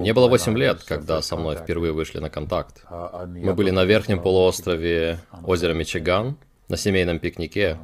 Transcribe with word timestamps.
Мне 0.00 0.12
было 0.14 0.28
8 0.28 0.56
лет, 0.58 0.82
когда 0.84 1.22
со 1.22 1.36
мной 1.36 1.56
впервые 1.56 1.92
вышли 1.92 2.18
на 2.18 2.30
контакт. 2.30 2.84
Мы 3.26 3.54
были 3.54 3.70
на 3.70 3.84
верхнем 3.84 4.20
полуострове 4.20 5.18
озера 5.44 5.74
Мичиган, 5.74 6.36
на 6.68 6.76
семейном 6.76 7.18
пикнике. 7.18 7.78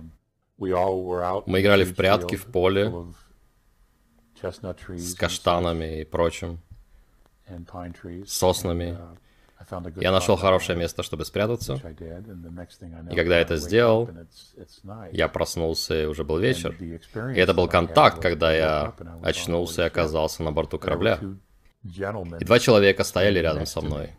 Мы 0.58 1.60
играли 1.60 1.84
в 1.84 1.94
прятки 1.94 2.36
в 2.36 2.46
поле 2.46 2.92
с 4.42 5.14
каштанами 5.14 6.00
и 6.00 6.04
прочим, 6.04 6.60
соснами. 8.26 8.98
Я 9.96 10.12
нашел 10.12 10.36
хорошее 10.36 10.78
место, 10.78 11.02
чтобы 11.02 11.24
спрятаться. 11.24 11.74
И 11.74 13.14
когда 13.14 13.36
я 13.36 13.42
это 13.42 13.56
сделал, 13.56 14.08
я 15.12 15.28
проснулся, 15.28 16.02
и 16.02 16.06
уже 16.06 16.24
был 16.24 16.38
вечер. 16.38 16.74
И 16.80 17.38
это 17.38 17.54
был 17.54 17.68
контакт, 17.68 18.20
когда 18.20 18.52
я 18.52 18.94
очнулся 19.22 19.82
и 19.82 19.86
оказался 19.86 20.42
на 20.42 20.52
борту 20.52 20.78
корабля. 20.78 21.20
И 21.82 22.44
два 22.44 22.58
человека 22.58 23.04
стояли 23.04 23.38
рядом 23.40 23.66
со 23.66 23.80
мной. 23.80 24.14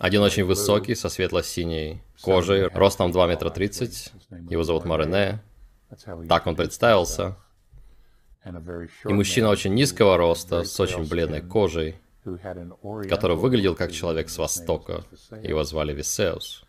Один 0.00 0.22
очень 0.22 0.44
высокий, 0.44 0.94
со 0.94 1.08
светло-синей 1.08 2.02
кожей, 2.22 2.68
ростом 2.68 3.10
2 3.10 3.26
метра 3.26 3.50
30. 3.50 4.12
Его 4.48 4.62
зовут 4.62 4.84
Марине. 4.84 5.42
Так 6.28 6.46
он 6.46 6.56
представился. 6.56 7.36
И 9.04 9.12
мужчина 9.12 9.48
очень 9.48 9.74
низкого 9.74 10.16
роста, 10.16 10.62
с 10.62 10.78
очень 10.78 11.08
бледной 11.08 11.40
кожей 11.40 11.96
который 13.08 13.36
выглядел 13.36 13.74
как 13.74 13.92
человек 13.92 14.28
с 14.28 14.38
Востока. 14.38 15.04
Его 15.42 15.64
звали 15.64 15.92
Висеус. 15.92 16.64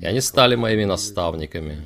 И 0.00 0.06
они 0.06 0.20
стали 0.20 0.54
моими 0.54 0.84
наставниками 0.84 1.84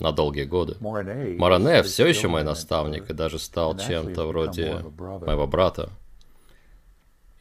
на 0.00 0.12
долгие 0.12 0.44
годы. 0.44 0.76
Моране 0.80 1.82
все 1.82 2.06
еще 2.06 2.28
мой 2.28 2.44
наставник 2.44 3.08
и 3.10 3.14
даже 3.14 3.38
стал 3.38 3.78
чем-то 3.78 4.26
вроде 4.26 4.84
моего 4.98 5.46
брата. 5.46 5.90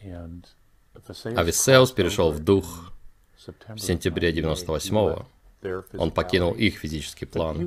А 0.02 1.44
Висеус 1.44 1.92
перешел 1.92 2.32
в 2.32 2.40
дух 2.40 2.94
в 3.68 3.80
сентябре 3.80 4.32
98-го. 4.32 5.26
Он 5.98 6.12
покинул 6.12 6.54
их 6.54 6.78
физический 6.78 7.26
план. 7.26 7.60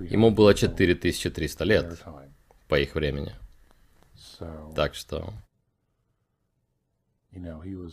Ему 0.00 0.30
было 0.30 0.54
4300 0.54 1.64
лет 1.64 2.02
по 2.68 2.78
их 2.78 2.94
времени. 2.94 3.34
Так 4.74 4.94
что 4.94 5.32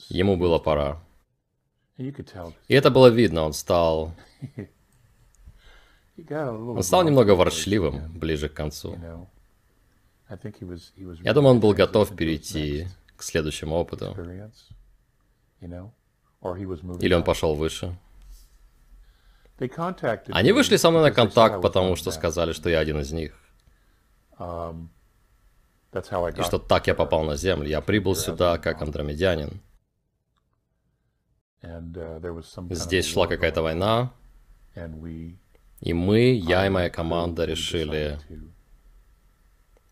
Ему 0.09 0.37
было 0.37 0.59
пора. 0.59 1.01
И 2.67 2.73
это 2.73 2.89
было 2.91 3.07
видно, 3.07 3.43
он 3.43 3.53
стал... 3.53 4.13
Он 6.77 6.83
стал 6.83 7.03
немного 7.03 7.31
ворчливым 7.31 8.11
ближе 8.19 8.47
к 8.49 8.53
концу. 8.53 8.95
Я 11.23 11.33
думаю, 11.33 11.55
он 11.55 11.59
был 11.59 11.73
готов 11.73 12.15
перейти 12.15 12.87
к 13.15 13.23
следующему 13.23 13.75
опыту. 13.75 14.13
Или 17.01 17.13
он 17.13 17.23
пошел 17.23 17.55
выше. 17.55 17.97
Они 20.33 20.51
вышли 20.51 20.77
со 20.77 20.89
мной 20.91 21.03
на 21.03 21.11
контакт, 21.11 21.61
потому 21.61 21.95
что 21.95 22.11
сказали, 22.11 22.53
что 22.53 22.69
я 22.69 22.79
один 22.79 22.99
из 22.99 23.11
них. 23.11 23.37
И 26.41 26.43
что 26.43 26.57
так 26.59 26.87
я 26.87 26.95
попал 26.95 27.23
на 27.23 27.35
Землю. 27.35 27.67
Я 27.67 27.81
прибыл 27.81 28.15
сюда 28.15 28.57
как 28.57 28.81
андромедянин. 28.81 29.61
Uh, 31.63 32.73
Здесь 32.73 33.05
шла 33.05 33.27
какая-то 33.27 33.61
война, 33.61 34.11
и 35.81 35.93
мы, 35.93 36.33
я 36.33 36.65
и 36.65 36.69
моя 36.69 36.89
команда 36.89 37.45
решили 37.45 38.19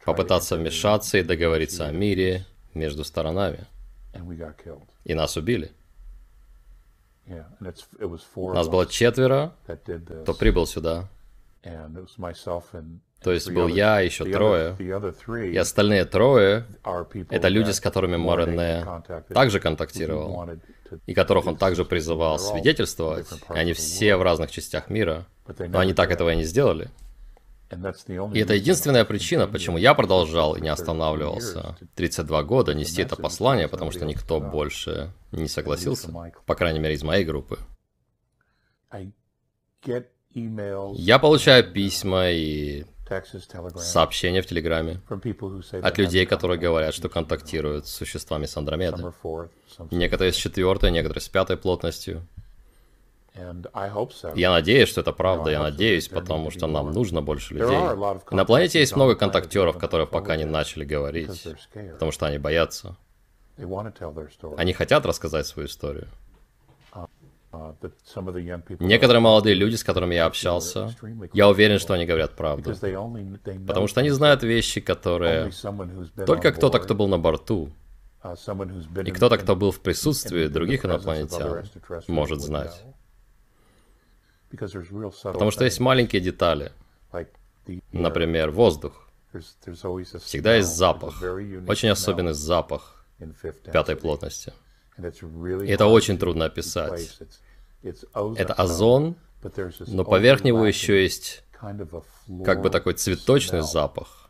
попытаться 0.04 0.56
вмешаться 0.56 1.18
и 1.20 1.24
договориться 1.24 1.86
о 1.86 1.92
мире 1.92 2.46
между 2.74 3.04
сторонами. 3.04 3.68
И 5.04 5.14
нас 5.14 5.38
убили. 5.38 5.72
Нас 7.28 8.68
было 8.68 8.88
четверо, 8.88 9.54
кто 10.24 10.34
прибыл 10.34 10.66
сюда. 10.66 11.08
То 13.22 13.34
есть 13.34 13.52
был 13.52 13.68
я, 13.68 14.00
еще 14.00 14.26
трое. 14.26 14.76
И 14.80 15.58
остальные 15.58 16.06
трое— 16.06 16.66
это 17.30 17.48
люди, 17.50 17.72
с 17.72 17.80
которыми 17.80 18.16
Морене 18.16 18.86
также 19.30 19.60
контактировал, 19.60 20.50
и 21.06 21.14
которых 21.14 21.46
он 21.48 21.58
также 21.58 21.86
призывал 21.86 22.40
свидетельствовать. 22.40 23.28
И 23.54 23.58
они 23.58 23.74
все 23.74 24.16
в 24.16 24.22
разных 24.22 24.52
частях 24.52 24.90
мира, 24.90 25.26
но 25.46 25.80
они 25.80 25.94
так 25.94 26.12
этого 26.12 26.32
и 26.32 26.36
не 26.36 26.44
сделали. 26.44 26.90
И 28.34 28.40
это 28.40 28.56
единственная 28.56 29.06
причина, 29.06 29.48
почему 29.48 29.78
я 29.78 29.94
продолжал 29.94 30.56
и 30.56 30.62
не 30.62 30.70
останавливался 30.70 31.78
32 31.96 32.44
года 32.44 32.74
нести 32.74 33.04
это 33.04 33.16
послание, 33.16 33.68
потому 33.68 33.92
что 33.92 34.06
никто 34.06 34.40
больше 34.40 35.12
не 35.32 35.48
согласился, 35.48 36.12
по 36.46 36.56
крайней 36.56 36.80
мере 36.80 36.96
из 36.96 37.04
моей 37.04 37.26
группы. 37.26 37.60
Я 40.94 41.20
получаю 41.20 41.72
письма 41.72 42.30
и 42.30 42.86
сообщения 43.80 44.42
в 44.42 44.46
Телеграме 44.46 45.02
от 45.82 45.98
людей, 45.98 46.26
которые 46.26 46.60
говорят, 46.60 46.94
что 46.94 47.10
контактируют 47.10 47.88
с 47.88 47.92
существами 47.92 48.46
с 48.46 48.56
Андромеды. 48.58 49.04
Некоторые 49.92 50.34
с 50.34 50.36
четвертой, 50.36 50.92
некоторые 50.92 51.22
с 51.22 51.30
пятой 51.30 51.58
плотностью. 51.58 52.26
Я 54.36 54.52
надеюсь, 54.52 54.90
что 54.90 55.02
это 55.02 55.14
правда, 55.14 55.52
я 55.52 55.60
надеюсь, 55.62 56.08
потому 56.08 56.52
что 56.52 56.68
нам 56.68 56.92
нужно 56.92 57.22
больше 57.22 57.54
людей. 57.54 57.78
На 58.32 58.46
планете 58.46 58.80
есть 58.80 58.96
много 58.96 59.16
контактеров, 59.16 59.78
которые 59.78 60.08
пока 60.08 60.36
не 60.36 60.46
начали 60.46 60.86
говорить, 60.86 61.48
потому 61.94 62.12
что 62.12 62.26
они 62.26 62.38
боятся. 62.38 62.96
Они 64.58 64.74
хотят 64.74 65.06
рассказать 65.06 65.48
свою 65.48 65.68
историю. 65.68 66.08
Uh, 67.52 67.74
Некоторые 68.80 69.22
молодые 69.22 69.56
люди, 69.56 69.74
с 69.74 69.84
которыми 69.84 70.14
я 70.14 70.28
общался, 70.28 70.94
я 71.34 71.50
уверен, 71.50 71.80
что 71.80 71.96
они 71.96 72.06
говорят 72.06 72.36
правду. 72.36 72.76
Потому 73.66 73.88
что 73.88 74.02
они 74.02 74.12
знают 74.12 74.44
вещи, 74.44 74.82
которые 74.82 75.52
только 76.28 76.52
кто-то, 76.52 76.78
кто 76.78 76.94
был 76.94 77.08
на 77.08 77.18
борту, 77.18 77.72
uh, 78.24 79.04
и 79.04 79.12
кто-то, 79.12 79.40
кто 79.40 79.56
был 79.56 79.72
в 79.72 79.80
присутствии 79.80 80.46
других 80.46 80.86
инопланетян, 80.86 81.66
может 82.08 82.40
знать. 82.40 82.84
Потому 85.24 85.50
что 85.50 85.66
есть 85.66 85.80
маленькие 85.80 86.22
детали. 86.22 86.72
Например, 87.92 88.52
воздух. 88.52 89.10
Всегда 90.22 90.56
есть 90.56 90.76
запах. 90.76 91.22
Очень 91.68 91.90
особенный 91.90 92.34
запах 92.34 93.06
пятой 93.72 93.96
плотности. 93.96 94.54
Это 95.68 95.86
очень 95.86 96.18
трудно 96.18 96.46
описать. 96.46 97.20
Это 97.84 98.54
озон, 98.54 99.16
но 99.88 100.04
поверх 100.04 100.44
него 100.44 100.66
еще 100.66 101.02
есть 101.02 101.44
как 102.46 102.62
бы 102.62 102.70
такой 102.70 102.94
цветочный 102.94 103.62
запах. 103.62 104.30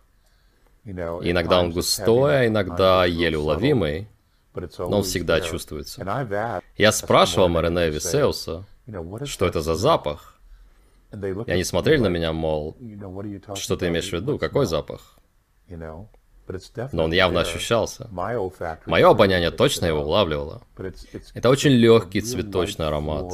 иногда 0.85 1.59
он 1.59 1.71
густой, 1.71 2.41
а 2.41 2.47
иногда 2.47 3.05
еле 3.05 3.38
уловимый, 3.38 4.07
но 4.53 4.97
он 4.97 5.03
всегда 5.03 5.41
чувствуется. 5.41 6.03
Я 6.77 6.91
спрашивал 6.91 7.49
Марине 7.49 7.89
Висеуса, 7.89 8.65
что 9.25 9.45
это 9.45 9.61
за 9.61 9.75
запах. 9.75 10.39
И 11.11 11.51
они 11.51 11.63
смотрели 11.63 12.01
на 12.01 12.07
меня, 12.07 12.33
мол, 12.33 12.77
что 13.55 13.75
ты 13.77 13.88
имеешь 13.88 14.09
в 14.09 14.13
виду, 14.13 14.38
какой 14.38 14.65
запах? 14.65 15.17
Но 16.91 17.03
он 17.03 17.11
явно 17.11 17.41
ощущался. 17.41 18.07
Мое 18.11 19.09
обоняние 19.09 19.51
точно 19.51 19.85
его 19.85 20.01
улавливало. 20.01 20.61
Это 21.33 21.49
очень 21.49 21.71
легкий 21.71 22.21
цветочный 22.21 22.87
аромат. 22.87 23.33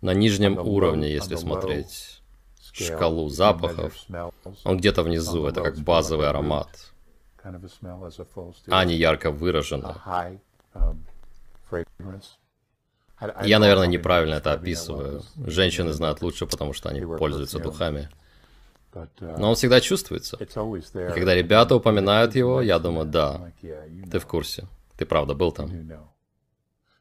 На 0.00 0.14
нижнем 0.14 0.58
уровне, 0.58 1.12
если 1.12 1.36
смотреть 1.36 2.22
шкалу 2.72 3.28
запахов, 3.28 3.94
он 4.64 4.78
где-то 4.78 5.02
внизу, 5.02 5.46
это 5.46 5.62
как 5.62 5.78
базовый 5.78 6.28
аромат. 6.28 6.68
А 8.68 8.84
не 8.84 8.94
ярко 8.94 9.30
выраженный. 9.30 9.94
Я, 13.42 13.58
наверное, 13.58 13.86
неправильно 13.86 14.34
это 14.34 14.52
описываю. 14.52 15.22
Женщины 15.36 15.92
знают 15.92 16.22
лучше, 16.22 16.46
потому 16.46 16.72
что 16.72 16.88
они 16.88 17.00
пользуются 17.00 17.58
духами. 17.58 18.08
Но 19.20 19.50
он 19.50 19.54
всегда 19.54 19.80
чувствуется. 19.80 20.36
И 20.36 20.44
когда 20.46 21.34
ребята 21.34 21.76
упоминают 21.76 22.34
его, 22.34 22.60
я 22.62 22.78
думаю, 22.78 23.06
да, 23.06 23.52
ты 24.10 24.18
в 24.18 24.26
курсе. 24.26 24.66
Ты 24.96 25.06
правда 25.06 25.34
был 25.34 25.52
там. 25.52 25.70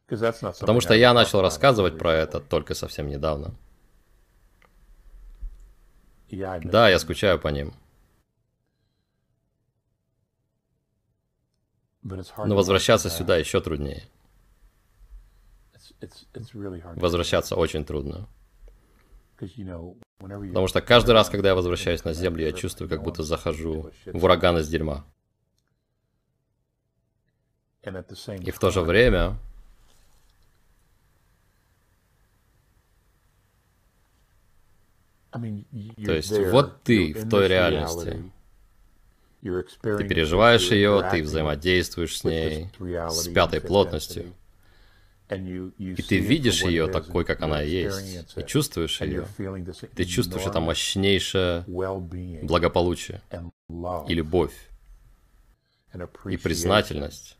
Потому 0.07 0.81
что 0.81 0.93
я 0.93 1.13
начал 1.13 1.41
рассказывать 1.41 1.97
про 1.97 2.13
это 2.13 2.39
только 2.39 2.73
совсем 2.73 3.07
недавно. 3.07 3.55
Да, 6.63 6.89
я 6.89 6.99
скучаю 6.99 7.39
по 7.39 7.47
ним. 7.47 7.73
Но 12.03 12.55
возвращаться 12.55 13.09
сюда 13.09 13.37
еще 13.37 13.59
труднее. 13.61 14.03
Возвращаться 16.95 17.55
очень 17.55 17.83
трудно. 17.83 18.27
Потому 20.17 20.67
что 20.67 20.81
каждый 20.81 21.11
раз, 21.11 21.29
когда 21.29 21.49
я 21.49 21.55
возвращаюсь 21.55 22.03
на 22.03 22.13
Землю, 22.13 22.43
я 22.43 22.51
чувствую, 22.51 22.89
как 22.89 23.03
будто 23.03 23.23
захожу 23.23 23.91
в 24.05 24.23
ураган 24.23 24.57
из 24.57 24.67
дерьма. 24.67 25.05
И 27.83 28.51
в 28.51 28.59
то 28.59 28.71
же 28.71 28.81
время 28.81 29.37
То 35.31 36.13
есть 36.13 36.37
вот 36.51 36.83
ты 36.83 37.13
в 37.13 37.29
той 37.29 37.47
реальности. 37.47 38.31
Ты 39.41 40.07
переживаешь 40.07 40.71
ее, 40.71 41.07
ты 41.11 41.21
взаимодействуешь 41.21 42.17
с 42.17 42.23
ней, 42.23 42.69
с 42.79 43.27
пятой 43.27 43.61
плотностью. 43.61 44.33
И 45.29 46.01
ты 46.01 46.19
видишь 46.19 46.63
ее 46.63 46.87
такой, 46.87 47.25
как 47.25 47.41
она 47.41 47.61
есть, 47.61 48.25
и 48.37 48.43
чувствуешь 48.45 49.01
ее. 49.01 49.27
Ты 49.95 50.05
чувствуешь 50.05 50.45
это 50.45 50.59
мощнейшее 50.61 51.63
благополучие 52.43 53.21
и 54.07 54.13
любовь, 54.13 54.53
и 56.29 56.37
признательность. 56.37 57.37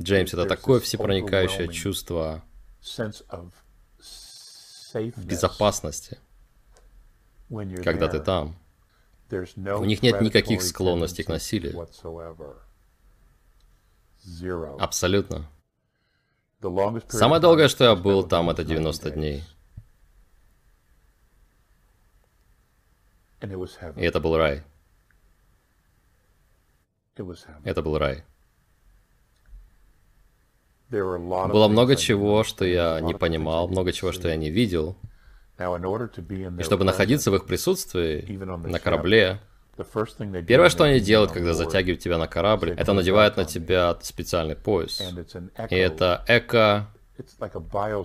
Джеймс, 0.00 0.32
это 0.32 0.46
такое 0.46 0.80
всепроникающее 0.80 1.68
чувство 1.68 2.42
безопасности, 5.16 6.18
когда 7.84 8.08
ты 8.08 8.20
там. 8.20 8.56
У 9.80 9.84
них 9.84 10.02
нет 10.02 10.20
никаких 10.20 10.62
склонностей 10.62 11.24
к 11.24 11.28
насилию. 11.28 11.88
Абсолютно. 14.78 15.48
Самое 17.08 17.40
долгое, 17.40 17.68
что 17.68 17.84
я 17.84 17.94
был 17.96 18.22
там, 18.24 18.50
это 18.50 18.62
90 18.62 19.10
дней. 19.10 19.42
И 23.96 24.04
это 24.04 24.20
был 24.20 24.36
рай. 24.36 24.62
Это 27.64 27.82
был 27.82 27.98
рай. 27.98 28.24
Было 31.52 31.68
много 31.68 31.96
чего, 31.96 32.44
что 32.44 32.64
я 32.64 33.00
не 33.00 33.14
понимал, 33.14 33.66
много 33.68 33.92
чего, 33.92 34.12
что 34.12 34.28
я 34.28 34.36
не 34.36 34.50
видел. 34.50 34.94
И 35.58 36.62
чтобы 36.62 36.84
находиться 36.84 37.30
в 37.30 37.36
их 37.36 37.46
присутствии 37.46 38.26
на 38.66 38.78
корабле, 38.78 39.40
первое, 40.46 40.68
что 40.68 40.84
они 40.84 41.00
делают, 41.00 41.32
когда 41.32 41.54
затягивают 41.54 42.00
тебя 42.00 42.18
на 42.18 42.26
корабль, 42.26 42.70
это 42.70 42.92
надевают 42.92 43.36
на 43.36 43.44
тебя 43.44 43.96
специальный 44.02 44.56
пояс. 44.56 45.00
И 45.70 45.74
это 45.74 46.24
эко 46.26 46.88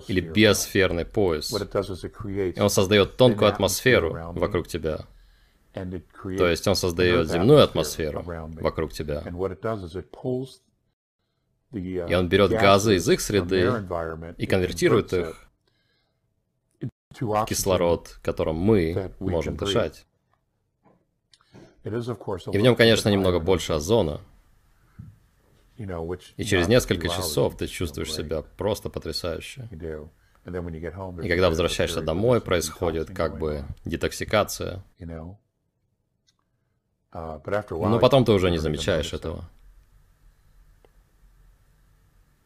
или 0.08 0.20
биосферный 0.20 1.04
пояс. 1.04 1.52
И 1.52 2.60
он 2.60 2.70
создает 2.70 3.16
тонкую 3.16 3.48
атмосферу 3.48 4.32
вокруг 4.34 4.68
тебя. 4.68 5.00
То 5.72 6.48
есть 6.48 6.66
он 6.68 6.76
создает 6.76 7.28
земную 7.28 7.62
атмосферу 7.62 8.22
вокруг 8.60 8.92
тебя. 8.92 9.22
И 11.72 12.14
он 12.14 12.28
берет 12.28 12.50
газы 12.50 12.96
из 12.96 13.08
их 13.08 13.20
среды 13.20 13.72
и 14.36 14.46
конвертирует 14.46 15.12
их 15.12 15.47
кислород, 17.46 18.18
которым 18.22 18.56
мы 18.56 19.12
можем 19.18 19.56
дышать. 19.56 20.06
И 21.84 21.88
в 22.58 22.60
нем, 22.60 22.76
конечно, 22.76 23.08
немного 23.08 23.40
больше 23.40 23.72
озона. 23.72 24.20
И 25.76 26.44
через 26.44 26.68
несколько 26.68 27.08
часов 27.08 27.56
ты 27.56 27.66
чувствуешь 27.66 28.12
себя 28.12 28.42
просто 28.42 28.90
потрясающе. 28.90 29.68
И 29.70 31.28
когда 31.28 31.48
возвращаешься 31.50 32.02
домой, 32.02 32.40
происходит 32.40 33.14
как 33.14 33.38
бы 33.38 33.64
детоксикация. 33.84 34.84
Uh, 37.10 37.40
Но 37.70 37.98
потом 37.98 38.26
ты 38.26 38.32
уже 38.32 38.50
не 38.50 38.58
замечаешь 38.58 39.14
этого. 39.14 39.48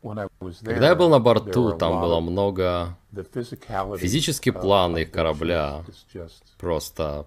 Когда 0.02 0.88
я 0.88 0.94
был 0.96 1.08
на 1.08 1.20
борту, 1.20 1.72
там 1.72 2.00
было 2.00 2.20
много... 2.20 2.98
Физический 3.12 4.50
план 4.50 4.96
их 4.96 5.10
корабля 5.10 5.84
просто... 6.58 7.26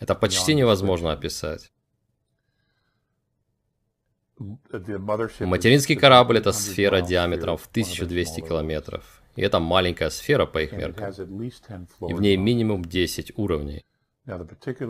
Это 0.00 0.14
почти 0.14 0.54
невозможно 0.54 1.12
описать. 1.12 1.72
Материнский 4.38 5.96
корабль— 5.96 6.38
это 6.38 6.52
сфера 6.52 7.00
диаметром 7.00 7.56
в 7.56 7.66
1200 7.66 8.40
километров. 8.40 9.22
И 9.36 9.42
это 9.42 9.60
маленькая 9.60 10.10
сфера 10.10 10.46
по 10.46 10.62
их 10.62 10.72
меркам. 10.72 11.10
И 12.08 12.14
в 12.14 12.20
ней 12.20 12.36
минимум 12.36 12.84
10 12.84 13.32
уровней. 13.36 13.84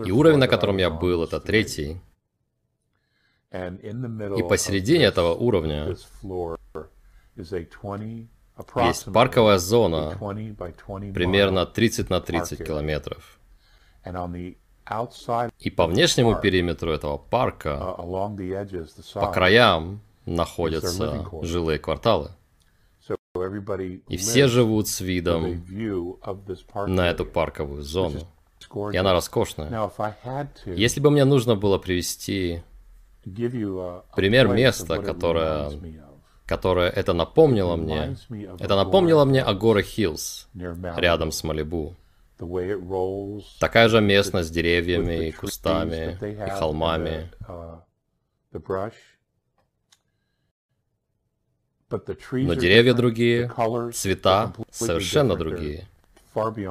И 0.06 0.10
уровень, 0.10 0.38
на 0.38 0.48
котором 0.48 0.78
я 0.78 0.90
был, 0.90 1.24
это 1.24 1.40
третий. 1.40 2.00
И 3.52 4.42
посередине 4.48 5.04
этого 5.04 5.34
уровня 5.34 5.94
есть 8.86 9.12
парковая 9.12 9.58
зона 9.58 10.16
примерно 11.12 11.66
30 11.66 12.08
на 12.10 12.20
30 12.20 12.64
километров. 12.64 13.38
И 15.58 15.70
по 15.70 15.86
внешнему 15.86 16.40
периметру 16.40 16.90
этого 16.92 17.18
парка, 17.18 17.94
uh, 17.98 19.14
по 19.14 19.32
краям, 19.32 20.00
находятся 20.26 21.24
жилые 21.42 21.78
кварталы. 21.78 22.30
И 24.08 24.16
все 24.16 24.48
живут 24.48 24.88
с 24.88 25.00
видом 25.00 25.64
на 26.86 27.08
эту 27.10 27.26
парковую 27.26 27.82
зону. 27.82 28.20
И 28.92 28.96
она 28.96 29.12
роскошная. 29.12 29.90
Если 30.66 31.00
бы 31.00 31.10
мне 31.10 31.24
нужно 31.24 31.54
было 31.54 31.78
привести 31.78 32.62
пример 34.14 34.48
места, 34.48 34.98
которое, 34.98 35.70
которое 36.46 36.90
это 36.90 37.12
напомнило 37.12 37.76
мне. 37.76 38.16
Это 38.58 38.76
напомнило 38.76 39.24
мне 39.24 39.42
о 39.42 39.54
горы 39.54 39.82
Хиллз, 39.82 40.48
рядом 40.54 41.32
с 41.32 41.44
Малибу. 41.44 41.94
Такая 43.60 43.88
же 43.88 44.00
местность 44.00 44.48
с 44.48 44.52
деревьями 44.52 45.28
и 45.28 45.32
кустами 45.32 46.18
и 46.46 46.50
холмами. 46.50 47.30
Но 51.90 52.54
деревья 52.54 52.94
другие, 52.94 53.52
цвета 53.92 54.52
совершенно 54.70 55.36
другие. 55.36 55.86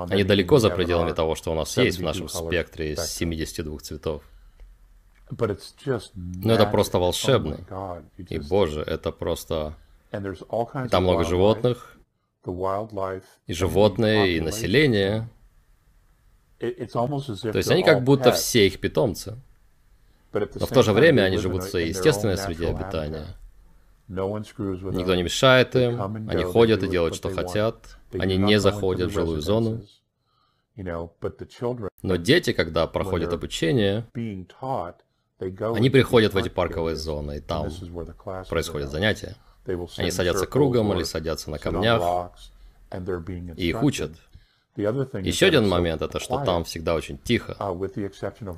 Они 0.10 0.24
далеко 0.24 0.58
за 0.58 0.70
пределами 0.72 1.14
того, 1.14 1.36
что 1.36 1.52
у 1.52 1.56
нас 1.56 1.78
есть 1.78 2.00
в 2.00 2.02
нашем 2.04 2.28
спектре 2.28 2.94
из 2.94 3.06
72 3.06 3.80
цветов. 3.80 4.24
Но 6.16 6.54
это 6.54 6.66
просто 6.66 7.00
волшебно. 7.00 7.60
И, 8.18 8.40
боже, 8.40 8.82
это 8.82 9.12
просто... 9.12 9.76
там 10.90 11.04
много 11.04 11.24
животных, 11.24 11.98
и 13.48 13.54
животные, 13.54 14.38
и 14.38 14.42
население. 14.42 15.30
То 16.60 16.68
есть 17.58 17.72
они 17.72 17.84
как 17.84 18.04
будто 18.04 18.32
все 18.32 18.68
их 18.68 18.80
питомцы. 18.80 19.38
Но 20.34 20.66
в 20.66 20.70
то 20.70 20.82
же 20.82 20.94
время 20.94 21.24
они 21.24 21.38
живут 21.38 21.64
в 21.64 21.70
своей 21.70 21.90
естественной 21.90 22.38
среде 22.38 22.70
обитания. 22.70 23.26
Никто 24.08 25.16
не 25.16 25.24
мешает 25.24 25.76
им, 25.76 26.30
они 26.30 26.44
ходят 26.44 26.84
и 26.84 26.88
делают, 26.88 27.16
что 27.16 27.30
хотят, 27.34 27.98
они 28.14 28.38
не 28.38 28.60
заходят 28.60 29.12
в 29.12 29.14
жилую 29.14 29.42
зону. 29.42 29.82
Но 32.02 32.16
дети, 32.16 32.54
когда 32.54 32.88
проходят 32.88 33.34
обучение, 33.34 34.06
они 35.42 35.90
приходят 35.90 36.34
в 36.34 36.38
эти 36.38 36.50
парковые 36.50 36.96
зоны, 36.96 37.38
и 37.38 37.40
там 37.40 37.70
происходят 38.50 38.92
занятия. 38.92 39.36
Они 39.98 40.12
садятся 40.12 40.46
кругом 40.48 40.94
или 40.94 41.04
садятся 41.04 41.50
на 41.50 41.60
камнях, 41.60 42.32
и 43.56 43.70
их 43.70 43.84
учат. 43.84 44.12
Еще 44.76 45.48
один 45.48 45.68
момент 45.68 46.02
это, 46.02 46.20
что 46.20 46.44
там 46.44 46.64
всегда 46.64 46.96
очень 46.96 47.18
тихо, 47.18 47.56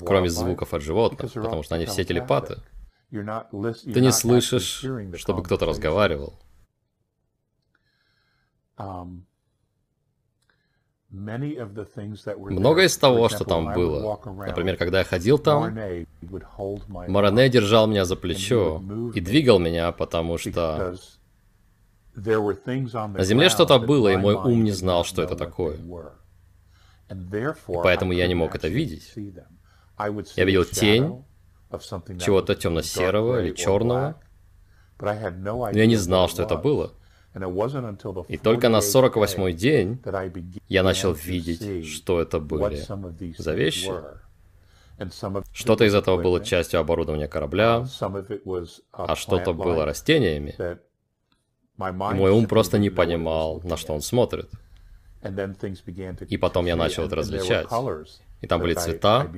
кроме 0.06 0.30
звуков 0.30 0.74
от 0.74 0.82
животных, 0.82 1.32
потому 1.34 1.64
что 1.64 1.76
они 1.76 1.86
все 1.86 2.04
телепаты. 2.04 2.58
Ты 3.12 4.02
не 4.02 4.12
слышишь, 4.12 4.86
чтобы 5.16 5.44
кто-то 5.44 5.66
разговаривал. 5.66 6.40
Многое 11.14 12.86
из 12.88 12.98
того, 12.98 13.30
что 13.30 13.46
там 13.46 13.72
было, 13.74 14.20
например, 14.26 14.78
когда 14.78 15.00
я 15.00 15.04
ходил 15.06 15.38
там, 15.38 15.78
Маране 17.08 17.50
держал 17.50 17.86
меня 17.86 18.04
за 18.04 18.16
плечо 18.16 18.82
и 19.14 19.22
двигал 19.22 19.60
меня, 19.60 19.92
потому 19.92 20.40
что 20.40 20.96
на 22.16 23.24
земле 23.24 23.50
что-то 23.50 23.78
было, 23.80 24.10
и 24.10 24.18
мой 24.18 24.34
ум 24.34 24.64
не 24.64 24.72
знал, 24.72 25.04
что 25.06 25.22
это 25.22 25.36
такое. 25.36 25.78
И 27.12 27.74
поэтому 27.84 28.12
я 28.14 28.26
не 28.28 28.34
мог 28.36 28.56
это 28.56 28.68
видеть. 28.68 29.14
Я 30.36 30.46
видел 30.46 30.66
тень 30.66 31.24
чего-то 32.20 32.56
темно-серого 32.56 33.44
или 33.44 33.54
черного, 33.54 34.20
но 35.00 35.70
я 35.72 35.86
не 35.86 35.96
знал, 35.96 36.28
что 36.28 36.42
это 36.44 36.56
было. 36.58 36.94
И 38.28 38.38
только 38.38 38.70
на 38.70 38.78
48-й 38.78 39.54
день 39.54 40.00
я 40.70 40.84
начал 40.84 41.14
видеть, 41.14 41.88
что 41.88 42.22
это 42.22 42.40
были 42.40 42.80
за 43.38 43.54
вещи. 43.54 43.92
Что-то 45.52 45.86
из 45.86 45.96
этого 45.96 46.22
было 46.22 46.44
частью 46.44 46.80
оборудования 46.80 47.28
корабля, 47.28 47.86
а 48.92 49.16
что-то 49.16 49.54
было 49.54 49.86
растениями. 49.86 50.56
И 51.80 51.92
мой 51.92 52.32
ум 52.32 52.46
просто 52.46 52.78
не 52.78 52.90
понимал, 52.90 53.62
на 53.64 53.78
что 53.78 53.94
он 53.94 54.02
смотрит. 54.02 54.50
И 56.30 56.38
потом 56.38 56.66
я 56.66 56.76
начал 56.76 57.06
это 57.06 57.16
различать. 57.16 57.68
И 58.42 58.48
там 58.48 58.62
были 58.62 58.74
цвета, 58.74 59.32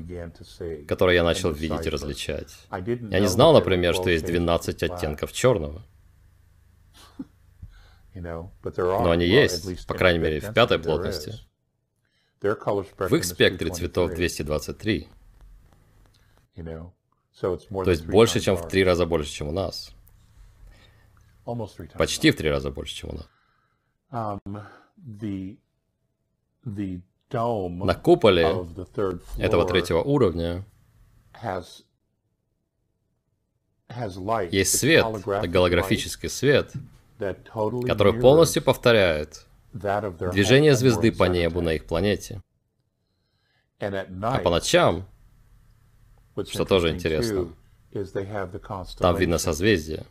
которые 0.87 1.15
я 1.15 1.23
начал 1.23 1.51
видеть 1.51 1.85
и 1.85 1.89
различать. 1.89 2.53
Я 2.71 3.19
не 3.19 3.27
знал, 3.27 3.53
например, 3.53 3.93
что 3.93 4.09
есть 4.09 4.25
12 4.25 4.83
оттенков 4.83 5.31
черного. 5.31 5.83
Но 9.03 9.11
они 9.11 9.25
есть, 9.25 9.85
по 9.87 9.93
крайней 9.93 10.19
мере, 10.19 10.39
в 10.39 10.53
пятой 10.53 10.79
плотности. 10.79 11.33
В 12.41 13.15
их 13.15 13.25
спектре 13.25 13.71
цветов 13.71 14.11
223. 14.13 15.07
То 17.83 17.91
есть 17.91 18.05
больше, 18.05 18.39
чем 18.39 18.55
в 18.55 18.67
три 18.67 18.83
раза 18.83 19.05
больше, 19.05 19.31
чем 19.31 19.47
у 19.49 19.51
нас. 19.51 19.91
Почти 21.97 22.31
в 22.31 22.37
три 22.37 22.49
раза 22.49 22.71
больше, 22.71 22.95
чем 22.95 23.09
у 23.09 23.13
нас. 23.13 23.27
На 27.85 27.93
куполе 27.95 28.43
этого 29.37 29.67
третьего 29.67 30.01
уровня 30.01 30.63
есть 34.51 34.77
свет, 34.79 35.05
голографический 35.25 36.29
свет, 36.29 36.73
который 37.17 38.13
полностью 38.19 38.61
повторяет 38.63 39.45
движение 39.73 40.75
звезды 40.75 41.11
по 41.11 41.25
небу 41.25 41.61
на 41.61 41.73
их 41.73 41.85
планете. 41.85 42.41
А 43.79 44.39
по 44.39 44.49
ночам, 44.49 45.05
что 46.47 46.65
тоже 46.65 46.91
интересно, 46.91 47.53
там 48.99 49.15
видно 49.17 49.37
созвездие. 49.37 50.05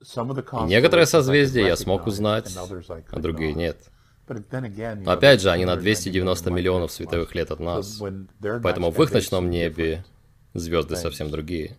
И 0.00 0.64
некоторые 0.64 1.06
созвездия 1.06 1.66
я 1.66 1.76
смог 1.76 2.06
узнать, 2.06 2.56
а 2.56 3.20
другие 3.20 3.54
нет. 3.54 3.88
Но 4.28 5.12
опять 5.12 5.40
же, 5.40 5.50
они 5.50 5.64
на 5.64 5.76
290 5.76 6.50
миллионов 6.50 6.92
световых 6.92 7.34
лет 7.34 7.50
от 7.50 7.60
нас. 7.60 8.00
Поэтому 8.62 8.90
в 8.90 9.02
их 9.02 9.12
ночном 9.12 9.50
небе 9.50 10.04
звезды 10.54 10.96
совсем 10.96 11.30
другие. 11.30 11.76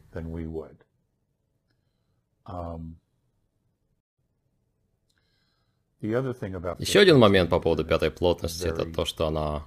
Еще 6.80 7.00
один 7.00 7.18
момент 7.20 7.50
по 7.50 7.60
поводу 7.60 7.86
пятой 7.86 8.12
плотности, 8.12 8.68
это 8.68 8.86
то, 8.86 9.06
что 9.06 9.28
она 9.28 9.66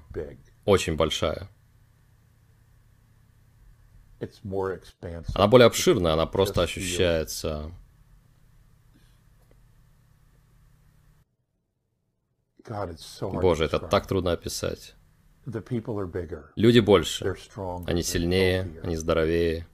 очень 0.64 0.96
большая. 0.96 1.48
Она 5.34 5.46
более 5.46 5.66
обширная, 5.66 6.12
она 6.12 6.26
просто 6.26 6.62
ощущается 6.62 7.72
Боже, 13.40 13.64
это 13.64 13.78
так 13.78 14.06
трудно 14.06 14.32
описать. 14.32 14.94
Люди 16.56 16.80
больше. 16.80 17.24
Они 17.86 18.02
сильнее, 18.02 18.80
они 18.82 18.96
здоровее. 18.96 19.66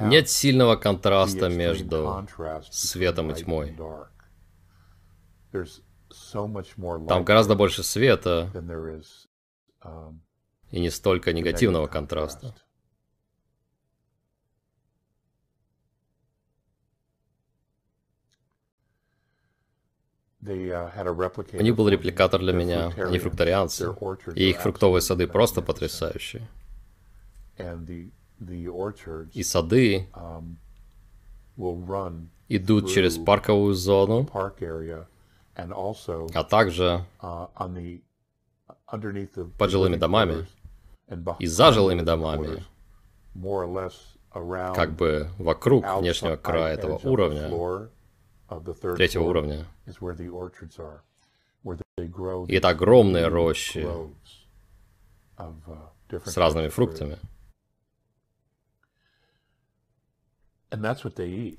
Нет 0.00 0.30
сильного 0.30 0.76
контраста 0.76 1.50
между 1.50 2.26
светом 2.70 3.30
и 3.32 3.34
тьмой. 3.34 3.76
Там 7.08 7.24
гораздо 7.24 7.54
больше 7.54 7.82
света 7.82 8.50
и 10.70 10.80
не 10.80 10.90
столько 10.90 11.34
негативного 11.34 11.86
контраста. 11.86 12.54
Uh, 20.42 21.58
У 21.58 21.62
них 21.62 21.74
был 21.74 21.88
репликатор 21.88 22.40
для 22.40 22.52
меня, 22.52 22.92
они 22.96 23.18
фрукторианцы, 23.18 23.92
и 24.36 24.50
их 24.50 24.60
фруктовые 24.60 25.02
сады 25.02 25.26
просто 25.26 25.60
потрясающие. 25.60 26.48
И 28.38 29.42
сады 29.42 30.08
um, 30.12 30.56
идут 32.48 32.90
через 32.90 33.18
парковую 33.18 33.74
зону, 33.74 34.28
а 34.34 34.50
также 36.44 37.04
uh, 37.20 37.48
под 39.58 39.70
жилыми 39.70 39.96
домами 39.96 40.46
и 41.38 41.46
за 41.46 41.72
жилыми 41.72 42.02
домами, 42.02 42.62
как 44.74 44.92
бы 44.92 45.30
вокруг 45.38 45.84
внешнего 45.98 46.36
края 46.36 46.74
этого 46.74 47.00
уровня, 47.04 47.48
третьего 48.96 49.24
уровня. 49.24 49.64
И 52.48 52.54
это 52.54 52.68
огромные 52.68 53.28
рощи 53.28 53.86
uh, 55.38 55.50
с 56.24 56.36
разными 56.36 56.68
фруктами. 56.68 57.18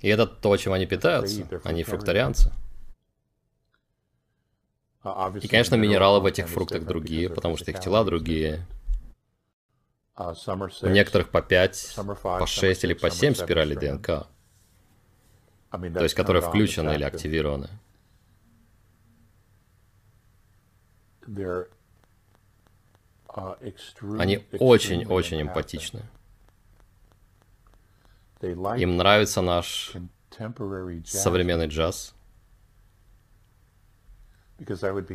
И 0.01 0.07
это 0.07 0.27
то, 0.27 0.55
чем 0.57 0.73
они 0.73 0.85
питаются. 0.85 1.47
Они 1.63 1.83
фрукторианцы. 1.83 2.51
Uh, 5.03 5.39
И, 5.39 5.47
конечно, 5.47 5.75
минералы 5.75 6.19
в 6.19 6.25
этих 6.25 6.49
фруктах 6.49 6.85
другие, 6.85 7.29
потому 7.29 7.55
что 7.55 7.71
их 7.71 7.79
тела 7.79 8.03
другие. 8.03 8.65
Uh, 10.17 10.85
У 10.85 10.89
некоторых 10.89 11.29
по 11.29 11.41
5, 11.41 11.95
по 12.21 12.45
6 12.45 12.83
или 12.83 12.93
по 12.93 13.09
7 13.09 13.33
спиралей 13.33 13.75
ДНК 13.75 14.27
то 15.69 16.03
есть 16.03 16.15
которые 16.15 16.41
включены 16.41 16.95
или 16.95 17.03
активированы. 17.03 17.69
Uh, 21.27 21.67
Они 24.17 24.43
очень-очень 24.59 25.41
эмпатичны. 25.41 26.01
Им 28.41 28.97
нравится 28.97 29.41
наш 29.41 29.93
современный 31.05 31.67
джаз, 31.67 32.13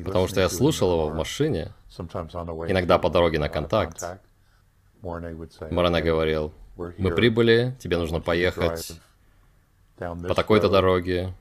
потому 0.04 0.28
что 0.28 0.40
я 0.40 0.48
слушал 0.48 0.92
его 0.92 1.08
в 1.08 1.14
машине, 1.14 1.72
иногда 2.68 2.98
по 2.98 3.10
дороге 3.10 3.38
на 3.38 3.48
контакт. 3.48 4.02
Моране 5.70 6.00
говорил, 6.02 6.52
мы 6.76 7.10
прибыли, 7.14 7.76
тебе 7.80 7.96
нужно 7.98 8.20
поехать 8.20 8.92
по 9.96 10.34
такой-то 10.34 10.68
дороге, 10.68 11.34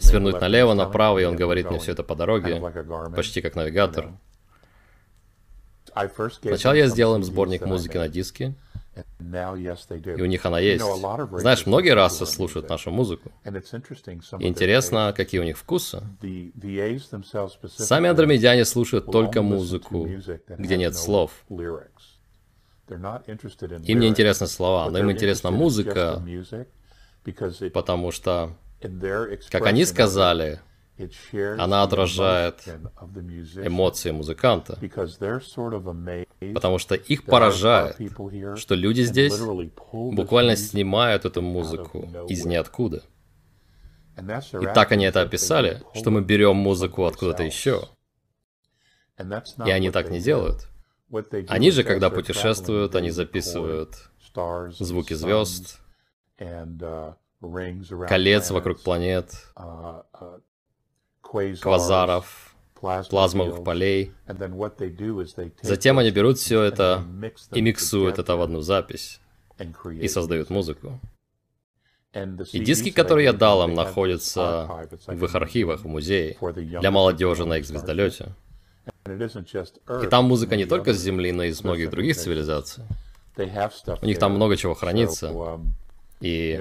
свернуть 0.00 0.40
налево, 0.40 0.74
направо, 0.74 1.18
и 1.18 1.24
он 1.24 1.34
говорит 1.36 1.68
мне 1.70 1.78
все 1.80 1.92
это 1.92 2.02
по 2.04 2.14
дороге, 2.14 2.60
почти 3.16 3.40
как 3.40 3.56
навигатор. 3.56 4.12
Сначала 6.42 6.74
я 6.74 6.86
сделал 6.86 7.16
им 7.16 7.24
сборник 7.24 7.62
музыки 7.66 7.96
на 7.96 8.08
диске, 8.08 8.54
и 8.96 10.22
у 10.22 10.26
них 10.26 10.44
она 10.46 10.58
есть. 10.58 10.84
Знаешь, 11.32 11.66
многие 11.66 11.94
расы 11.94 12.26
слушают 12.26 12.68
нашу 12.68 12.90
музыку. 12.90 13.30
И 13.44 14.46
интересно, 14.46 15.12
какие 15.16 15.40
у 15.40 15.44
них 15.44 15.56
вкусы. 15.58 16.02
Сами 17.68 18.08
андромедяне 18.08 18.64
слушают 18.64 19.06
только 19.06 19.42
музыку, 19.42 20.08
где 20.58 20.76
нет 20.76 20.96
слов. 20.96 21.44
Им 22.88 24.00
не 24.00 24.08
интересны 24.08 24.46
слова, 24.46 24.90
но 24.90 24.98
им 24.98 25.10
интересна 25.10 25.50
музыка, 25.50 26.22
потому 27.72 28.10
что, 28.10 28.56
как 29.50 29.66
они 29.66 29.84
сказали, 29.84 30.60
она 31.58 31.82
отражает 31.82 32.66
эмоции 33.56 34.10
музыканта, 34.10 34.78
потому 36.54 36.78
что 36.78 36.94
их 36.94 37.24
поражает, 37.24 37.96
что 38.56 38.74
люди 38.74 39.02
здесь 39.02 39.38
буквально 39.92 40.56
снимают 40.56 41.24
эту 41.24 41.42
музыку 41.42 42.08
из 42.28 42.44
ниоткуда. 42.44 43.02
И 44.16 44.66
так 44.74 44.92
они 44.92 45.06
это 45.06 45.22
описали, 45.22 45.82
что 45.94 46.10
мы 46.10 46.20
берем 46.20 46.56
музыку 46.56 47.06
откуда-то 47.06 47.42
еще. 47.42 47.88
И 49.66 49.70
они 49.70 49.90
так 49.90 50.10
не 50.10 50.20
делают. 50.20 50.68
Они 51.48 51.70
же, 51.70 51.82
когда 51.82 52.10
путешествуют, 52.10 52.94
они 52.94 53.10
записывают 53.10 54.10
звуки 54.78 55.14
звезд, 55.14 55.80
Uh, 56.40 57.14
колец 58.08 58.50
вокруг 58.50 58.82
планет, 58.82 59.30
uh, 59.56 60.02
uh, 60.14 60.40
квазаров, 61.60 62.54
плазмовых 62.74 63.64
полей. 63.64 64.12
Затем 65.62 65.98
они 65.98 66.10
берут 66.10 66.38
все 66.38 66.62
это 66.62 67.04
и 67.52 67.60
миксуют 67.60 68.18
это 68.18 68.36
в 68.36 68.42
одну 68.42 68.60
запись 68.60 69.20
и 69.90 70.08
создают 70.08 70.50
музыку. 70.50 71.00
И 72.52 72.58
диски, 72.58 72.90
которые 72.90 73.26
я 73.26 73.32
дал 73.32 73.68
им, 73.68 73.74
находятся 73.74 74.88
в 75.06 75.24
их 75.24 75.34
архивах 75.34 75.82
в 75.82 75.86
музее 75.86 76.36
для 76.80 76.90
молодежи 76.90 77.44
на 77.44 77.58
их 77.58 77.66
звездолете. 77.66 78.34
И 79.06 80.06
там 80.08 80.24
музыка 80.24 80.56
не 80.56 80.64
только 80.64 80.92
с 80.92 81.00
Земли, 81.00 81.32
но 81.32 81.44
и 81.44 81.50
из 81.50 81.62
многих 81.62 81.90
других 81.90 82.16
цивилизаций. 82.16 82.84
У 83.36 84.06
них 84.06 84.18
там 84.18 84.32
много 84.32 84.56
чего 84.56 84.74
хранится. 84.74 85.28
um, 85.28 85.66
И 86.20 86.58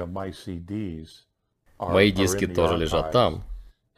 мои 1.80 2.12
диски 2.12 2.48
тоже 2.48 2.78
лежат 2.78 3.12
там. 3.12 3.44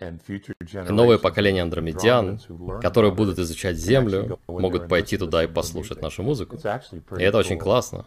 И 0.02 0.92
новые 0.92 1.20
поколения 1.20 1.62
андромедян, 1.62 2.40
которые 2.82 3.12
будут 3.12 3.38
изучать 3.40 3.78
Землю, 3.78 4.40
могут 4.48 4.88
пойти 4.88 5.18
туда 5.18 5.44
и 5.44 5.48
послушать 5.48 6.02
нашу 6.02 6.24
музыку. 6.24 6.58
И 6.58 7.24
это 7.24 7.38
очень 7.38 7.60
классно. 7.60 8.06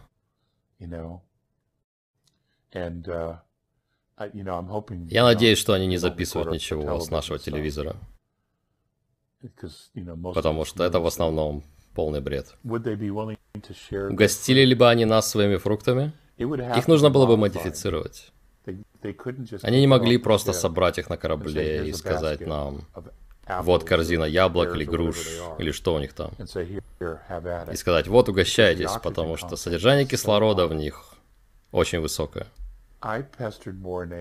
Я 5.09 5.23
надеюсь, 5.23 5.57
что 5.57 5.73
они 5.73 5.87
не 5.87 5.97
записывают 5.97 6.51
ничего 6.51 6.99
с 6.99 7.09
нашего 7.09 7.39
телевизора, 7.39 7.95
потому 10.33 10.65
что 10.65 10.83
это 10.83 10.99
в 10.99 11.05
основном 11.05 11.63
полный 11.93 12.19
бред. 12.19 12.55
Угостили 14.09 14.65
ли 14.65 14.75
бы 14.75 14.89
они 14.89 15.05
нас 15.05 15.29
своими 15.29 15.55
фруктами? 15.55 16.11
Их 16.37 16.87
нужно 16.89 17.09
было 17.09 17.25
бы 17.25 17.37
модифицировать. 17.37 18.33
Они 19.63 19.79
не 19.81 19.87
могли 19.87 20.17
просто 20.17 20.53
собрать 20.53 20.97
их 20.97 21.09
на 21.09 21.17
корабле 21.17 21.87
и 21.87 21.93
сказать 21.93 22.41
нам, 22.41 22.81
вот 23.61 23.83
корзина 23.83 24.23
яблок 24.25 24.75
или 24.75 24.85
груш, 24.85 25.17
или 25.59 25.71
что 25.71 25.93
у 25.95 25.99
них 25.99 26.13
там. 26.13 26.31
И 27.71 27.75
сказать, 27.75 28.07
вот 28.07 28.29
угощайтесь, 28.29 28.91
потому 29.03 29.37
что 29.37 29.55
содержание 29.55 30.05
кислорода 30.05 30.67
в 30.67 30.73
них 30.73 31.03
очень 31.71 31.99
высокое. 31.99 32.47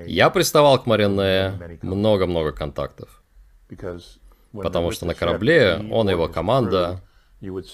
Я 0.06 0.30
приставал 0.30 0.78
к 0.82 0.86
Марине 0.86 1.78
много-много 1.82 2.52
контактов, 2.52 3.22
потому 4.52 4.90
что 4.90 5.06
на 5.06 5.14
корабле 5.14 5.80
он 5.90 6.08
и 6.08 6.12
его 6.12 6.28
команда... 6.28 7.00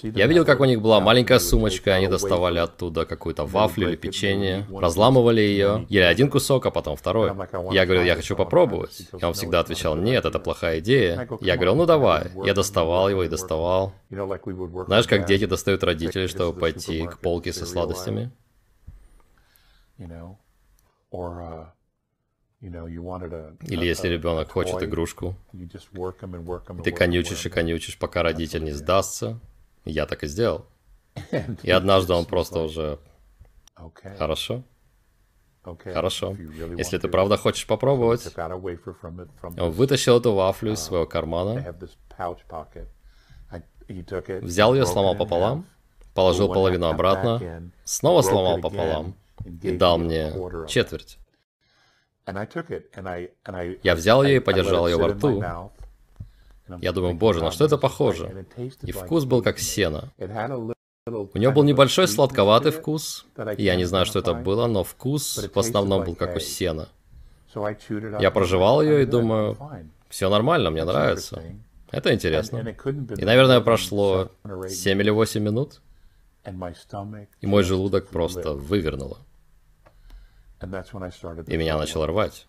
Я 0.03 0.27
видел, 0.27 0.45
как 0.45 0.59
у 0.59 0.65
них 0.65 0.81
была 0.81 0.99
маленькая 0.99 1.39
сумочка, 1.39 1.95
они 1.95 2.07
доставали 2.07 2.59
оттуда 2.59 3.05
какую-то 3.05 3.45
вафлю 3.45 3.89
или 3.89 3.95
печенье, 3.95 4.67
разламывали 4.71 5.41
ее, 5.41 5.85
ели 5.89 6.03
один 6.03 6.29
кусок, 6.29 6.65
а 6.65 6.71
потом 6.71 6.95
второй. 6.95 7.31
Я 7.71 7.85
говорил, 7.85 8.03
я 8.03 8.15
хочу 8.15 8.35
попробовать. 8.35 9.07
И 9.19 9.23
он 9.23 9.33
всегда 9.33 9.59
отвечал, 9.59 9.95
нет, 9.95 10.25
это 10.25 10.39
плохая 10.39 10.79
идея. 10.79 11.27
Я 11.41 11.55
говорил, 11.55 11.75
ну 11.75 11.85
давай. 11.85 12.31
Я 12.45 12.53
доставал 12.53 13.09
его 13.09 13.23
и 13.23 13.29
доставал. 13.29 13.93
Знаешь, 14.09 15.07
как 15.07 15.25
дети 15.25 15.45
достают 15.45 15.83
родителей, 15.83 16.27
чтобы 16.27 16.59
пойти 16.59 17.05
к 17.05 17.19
полке 17.19 17.53
со 17.53 17.65
сладостями? 17.65 18.31
Или 22.61 23.85
если 23.85 24.07
ребенок 24.07 24.51
хочет 24.51 24.83
игрушку, 24.83 25.35
ты 26.83 26.91
конючишь 26.91 27.45
и 27.45 27.49
конючишь, 27.49 27.97
пока 27.97 28.21
родитель 28.23 28.63
не 28.63 28.71
сдастся. 28.71 29.39
Я 29.85 30.05
так 30.05 30.23
и 30.23 30.27
сделал. 30.27 30.65
И 31.63 31.71
однажды 31.71 32.13
он 32.13 32.25
просто 32.25 32.59
уже... 32.59 32.99
Хорошо. 34.17 34.63
Хорошо. 35.93 36.35
Если 36.77 36.97
ты 36.97 37.07
правда 37.07 37.37
хочешь 37.37 37.67
попробовать. 37.67 38.23
Он 39.57 39.71
вытащил 39.71 40.17
эту 40.17 40.33
вафлю 40.33 40.73
из 40.73 40.79
своего 40.79 41.05
кармана, 41.05 41.75
взял 44.41 44.73
ее, 44.73 44.85
сломал 44.85 45.15
пополам, 45.15 45.65
положил 46.13 46.47
половину 46.53 46.87
обратно, 46.87 47.71
снова 47.83 48.21
сломал 48.21 48.59
пополам 48.59 49.15
и 49.61 49.71
дал 49.75 49.97
мне 49.97 50.31
четверть. 50.67 51.17
Я 53.83 53.95
взял 53.95 54.23
ее 54.23 54.37
и 54.37 54.39
подержал 54.39 54.87
ее 54.87 54.97
во 54.97 55.07
рту. 55.09 55.43
Я 56.79 56.91
думаю, 56.91 57.15
боже, 57.15 57.43
на 57.43 57.51
что 57.51 57.65
это 57.65 57.77
похоже? 57.77 58.45
И 58.83 58.91
вкус 58.91 59.25
был 59.25 59.41
как 59.41 59.59
сено. 59.59 60.11
У 61.07 61.37
нее 61.37 61.51
был 61.51 61.63
небольшой 61.63 62.07
сладковатый 62.07 62.71
вкус. 62.71 63.25
Я 63.57 63.75
не 63.75 63.85
знаю, 63.85 64.05
что 64.05 64.19
это 64.19 64.33
было, 64.33 64.67
но 64.67 64.83
вкус 64.83 65.49
в 65.53 65.59
основном 65.59 66.03
был 66.03 66.15
как 66.15 66.35
у 66.35 66.39
сена. 66.39 66.89
Я 68.19 68.31
прожевал 68.31 68.81
ее 68.81 69.03
и 69.03 69.05
думаю, 69.05 69.57
все 70.09 70.29
нормально, 70.29 70.69
мне 70.69 70.83
нравится. 70.83 71.43
Это 71.91 72.13
интересно. 72.13 72.59
И, 73.17 73.25
наверное, 73.25 73.59
прошло 73.61 74.31
7 74.67 75.01
или 75.01 75.09
8 75.09 75.41
минут, 75.43 75.81
и 77.41 77.47
мой 77.47 77.63
желудок 77.63 78.07
просто 78.07 78.53
вывернуло. 78.53 79.17
И 81.47 81.57
меня 81.57 81.77
начало 81.77 82.07
рвать. 82.07 82.47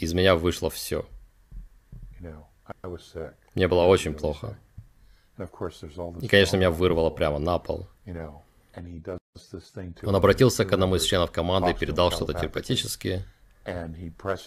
Из 0.00 0.12
меня 0.12 0.34
вышло 0.34 0.68
все. 0.68 1.06
Мне 3.54 3.68
было 3.68 3.82
очень 3.82 4.14
плохо. 4.14 4.56
И, 6.20 6.28
конечно, 6.28 6.56
меня 6.56 6.70
вырвало 6.70 7.10
прямо 7.10 7.38
на 7.38 7.58
пол. 7.58 7.86
Он 10.04 10.16
обратился 10.16 10.64
к 10.64 10.72
одному 10.72 10.96
из 10.96 11.04
членов 11.04 11.30
команды 11.30 11.70
и 11.70 11.74
передал 11.74 12.10
что-то 12.10 12.34
телепатически. 12.34 13.24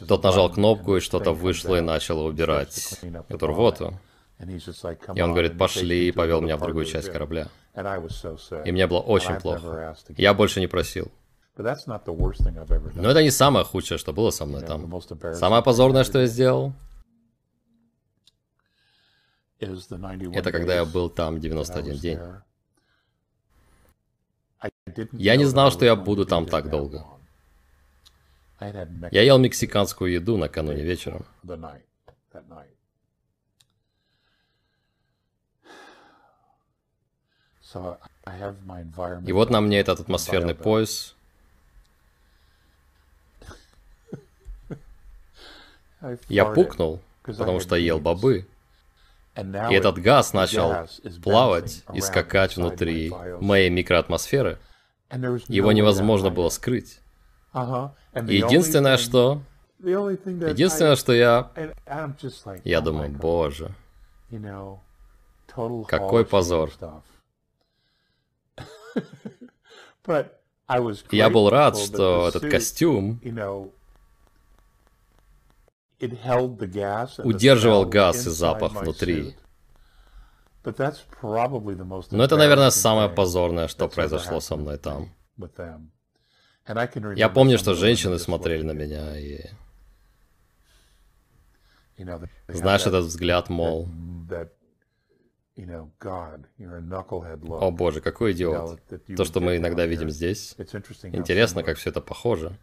Тот 0.07 0.23
нажал 0.23 0.51
кнопку, 0.51 0.97
и 0.97 0.99
что-то 0.99 1.31
вышло 1.31 1.75
и 1.75 1.81
начало 1.81 2.23
убирать 2.23 2.99
эту 3.29 3.47
рвоту. 3.47 3.99
И 4.39 5.21
он 5.21 5.31
говорит, 5.31 5.57
пошли, 5.57 6.09
и 6.09 6.11
повел 6.11 6.41
меня 6.41 6.57
в 6.57 6.61
другую 6.61 6.85
часть 6.85 7.09
корабля. 7.11 7.47
И 7.73 8.71
мне 8.71 8.87
было 8.87 8.99
очень 8.99 9.35
плохо. 9.35 9.95
Я 10.17 10.33
больше 10.33 10.59
не 10.59 10.67
просил. 10.67 11.11
Но 11.57 13.09
это 13.09 13.23
не 13.23 13.31
самое 13.31 13.65
худшее, 13.65 13.97
что 13.97 14.11
было 14.11 14.29
со 14.29 14.45
мной 14.45 14.61
там. 14.61 15.01
Самое 15.33 15.63
позорное, 15.63 16.03
что 16.03 16.19
я 16.19 16.25
сделал, 16.27 16.73
это 19.59 20.51
когда 20.51 20.75
я 20.75 20.85
был 20.85 21.09
там 21.09 21.39
91 21.39 21.97
день. 21.97 22.19
Я 25.13 25.35
не 25.35 25.45
знал, 25.45 25.71
что 25.71 25.85
я 25.85 25.95
буду 25.95 26.25
там 26.25 26.45
так 26.45 26.69
долго. 26.69 27.05
Я 28.59 29.21
ел 29.21 29.37
мексиканскую 29.37 30.11
еду 30.11 30.37
накануне 30.37 30.83
вечером. 30.83 31.25
И 39.25 39.31
вот 39.33 39.49
на 39.49 39.61
мне 39.61 39.79
этот 39.79 39.99
атмосферный 39.99 40.55
пояс. 40.55 41.15
Я 46.29 46.45
пукнул, 46.45 47.01
потому 47.23 47.59
что 47.59 47.75
ел 47.75 47.99
бобы. 47.99 48.47
И 49.35 49.73
этот 49.73 49.97
газ 49.97 50.33
начал 50.33 50.87
плавать 51.21 51.83
и 51.93 52.01
скакать 52.01 52.55
внутри 52.55 53.11
моей 53.41 53.69
микроатмосферы. 53.69 54.59
Его 55.47 55.71
невозможно 55.71 56.29
было 56.29 56.49
скрыть. 56.49 56.99
И 57.53 58.35
единственное, 58.35 58.97
что... 58.97 59.41
Единственное, 59.79 60.95
что 60.95 61.13
я... 61.13 61.51
Я 62.63 62.81
думаю, 62.81 63.09
боже, 63.11 63.71
какой 65.87 66.25
позор. 66.25 66.71
Я 71.11 71.29
был 71.29 71.49
рад, 71.49 71.77
что 71.77 72.27
этот 72.29 72.49
костюм 72.49 73.19
удерживал 77.23 77.85
газ 77.85 78.27
и 78.27 78.29
запах 78.29 78.81
внутри. 78.81 79.35
Но 80.63 82.23
это, 82.23 82.37
наверное, 82.37 82.71
самое 82.71 83.09
позорное, 83.09 83.67
что 83.67 83.87
произошло 83.87 84.39
со 84.39 84.55
мной 84.55 84.77
там. 84.77 85.09
Я 87.15 87.29
помню, 87.29 87.57
что 87.57 87.75
женщины 87.75 88.17
смотрели 88.17 88.63
на 88.63 88.71
меня 88.71 89.17
и... 89.17 89.41
Знаешь, 92.47 92.87
этот 92.87 93.05
взгляд, 93.05 93.49
мол... 93.49 93.87
О 95.57 97.71
боже, 97.71 98.01
какой 98.01 98.33
идиот. 98.33 98.81
То, 99.15 99.23
что 99.23 99.39
мы 99.39 99.57
иногда 99.57 99.85
видим 99.85 100.09
здесь. 100.09 100.55
Интересно, 101.03 101.63
как 101.63 101.77
все 101.77 101.91
это 101.91 102.01
похоже. 102.01 102.57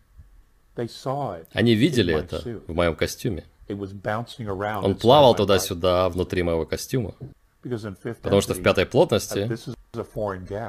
Они 1.52 1.74
видели 1.74 2.14
это 2.14 2.42
в 2.66 2.74
моем 2.74 2.96
костюме. 2.96 3.44
Он 3.68 4.96
плавал 4.96 5.34
туда-сюда 5.34 6.08
внутри 6.08 6.42
моего 6.42 6.66
костюма. 6.66 7.14
Потому 7.62 8.40
что 8.40 8.54
в 8.54 8.62
пятой 8.62 8.86
плотности 8.86 9.48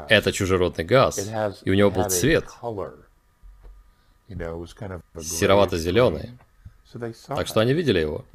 это 0.10 0.32
чужеродный 0.32 0.86
газ, 0.86 1.18
и 1.64 1.72
у 1.72 1.74
него 1.74 1.90
был 1.90 2.08
цвет 2.10 2.46
серовато-зеленый. 4.30 6.38
Так 7.28 7.48
что 7.48 7.60
они 7.62 7.74
видели 7.74 8.00
его. 8.00 8.26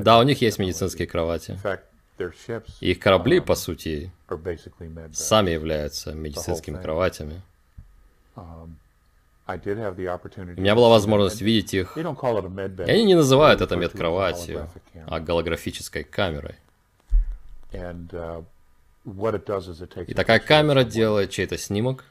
Да, 0.00 0.18
у 0.18 0.22
них 0.22 0.42
есть 0.42 0.58
медицинские 0.58 1.08
кровати. 1.08 1.58
И 2.80 2.90
их 2.90 2.98
корабли, 2.98 3.40
по 3.40 3.54
сути, 3.54 4.12
сами 5.12 5.50
являются 5.50 6.12
медицинскими 6.12 6.80
кроватями. 6.80 7.40
У 9.46 10.60
меня 10.60 10.74
была 10.74 10.88
возможность 10.88 11.40
видеть 11.40 11.72
их, 11.72 11.96
и 11.96 12.00
они 12.00 13.04
не 13.04 13.14
называют 13.14 13.60
это 13.60 13.76
медкроватью, 13.76 14.68
а 15.06 15.20
голографической 15.20 16.02
камерой. 16.02 16.56
Uh, 17.72 18.44
и 20.06 20.14
такая 20.14 20.40
камера 20.40 20.82
делает 20.82 21.30
чей-то 21.30 21.58
снимок. 21.58 22.04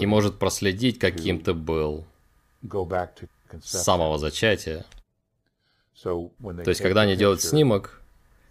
и 0.00 0.06
может 0.06 0.38
проследить, 0.38 0.98
каким 0.98 1.40
ты 1.40 1.54
был 1.54 2.04
с 3.62 3.82
самого 3.82 4.18
зачатия. 4.18 4.84
То 6.02 6.30
есть, 6.66 6.80
когда 6.80 7.02
они 7.02 7.14
делают 7.14 7.40
снимок, 7.40 8.00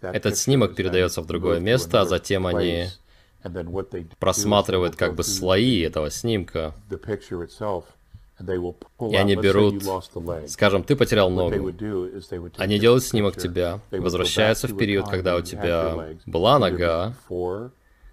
этот 0.00 0.38
снимок 0.38 0.74
передается 0.74 1.20
в 1.20 1.26
другое 1.26 1.60
место, 1.60 2.00
а 2.00 2.06
затем 2.06 2.46
они 2.46 2.88
просматривают 4.18 4.96
как 4.96 5.14
бы 5.14 5.22
слои 5.22 5.80
этого 5.80 6.10
снимка. 6.10 6.74
И 8.38 9.16
они 9.16 9.34
берут, 9.34 9.82
скажем, 10.48 10.82
ты 10.82 10.94
потерял 10.94 11.30
ногу. 11.30 11.72
Они 12.58 12.78
делают 12.78 13.04
снимок 13.04 13.36
тебя, 13.36 13.80
возвращаются 13.90 14.68
в 14.68 14.76
период, 14.76 15.08
когда 15.08 15.36
у 15.36 15.42
тебя 15.42 16.16
была 16.26 16.58
нога, 16.58 17.14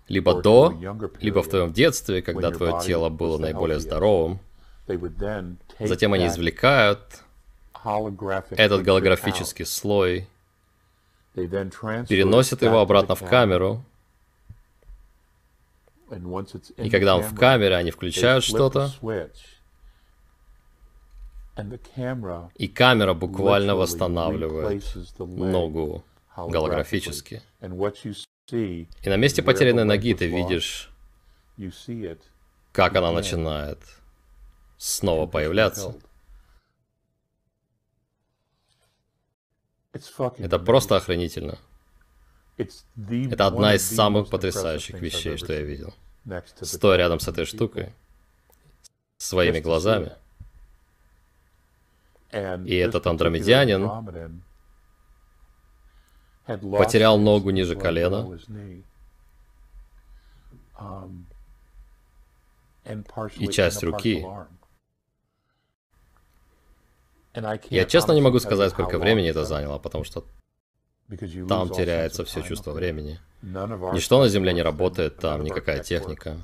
либо 0.08 0.42
до, 0.42 0.74
либо 1.20 1.44
в 1.44 1.50
твоем 1.50 1.74
детстве, 1.74 2.22
когда 2.22 2.52
твое 2.52 2.80
тело 2.82 3.10
было 3.10 3.38
наиболее 3.38 3.80
здоровым. 3.80 4.40
Затем 5.80 6.14
они 6.14 6.28
извлекают 6.28 7.00
этот 8.52 8.84
голографический 8.84 9.66
слой, 9.66 10.28
переносят 11.34 12.62
его 12.62 12.80
обратно 12.80 13.16
в 13.16 13.28
камеру, 13.28 13.84
и 16.78 16.89
когда 16.89 17.15
он 17.15 17.23
в 17.23 17.36
камере, 17.36 17.76
они 17.76 17.91
включают 17.91 18.43
что-то, 18.43 18.91
и 22.56 22.67
камера 22.67 23.13
буквально 23.13 23.76
восстанавливает 23.76 24.84
ногу 25.19 26.04
голографически. 26.36 27.41
И 28.52 28.88
на 29.06 29.15
месте 29.15 29.43
потерянной 29.43 29.86
ноги 29.86 30.13
ты 30.13 30.28
видишь, 30.28 30.89
как 32.71 32.95
она 32.95 33.12
начинает 33.12 33.80
снова 34.78 35.28
появляться. 35.28 35.95
Это 39.93 40.60
просто 40.60 40.95
охранительно. 40.95 41.60
Это 42.58 43.47
одна 43.47 43.76
из 43.76 43.84
самых 43.88 44.30
потрясающих 44.30 44.99
вещей, 44.99 45.38
что 45.38 45.54
я 45.54 45.62
видел. 45.62 45.93
Стоя 46.62 46.98
рядом 46.98 47.20
с 47.20 47.28
этой 47.28 47.46
штукой, 47.46 47.94
своими 49.18 49.60
глазами. 49.60 50.14
И 52.32 52.76
этот 52.76 53.06
андромедянин 53.08 54.44
потерял 56.46 57.20
ногу 57.20 57.52
ниже 57.52 57.76
колена. 57.76 58.40
и 63.38 63.48
часть 63.48 63.84
руки. 63.84 64.26
Я 67.70 67.86
честно 67.86 68.12
не 68.14 68.22
могу 68.22 68.40
сказать, 68.40 68.72
сколько 68.72 69.00
времени 69.00 69.30
это 69.30 69.46
заняло, 69.46 69.80
потому 69.80 70.04
что 70.04 70.26
там 71.48 71.70
теряется 71.70 72.24
все 72.26 72.42
чувство 72.42 72.72
времени. 72.72 73.20
Ничто 73.42 74.22
на 74.22 74.30
Земле 74.30 74.54
не 74.54 74.62
работает, 74.62 75.18
там 75.18 75.44
никакая 75.44 75.84
техника. 75.84 76.38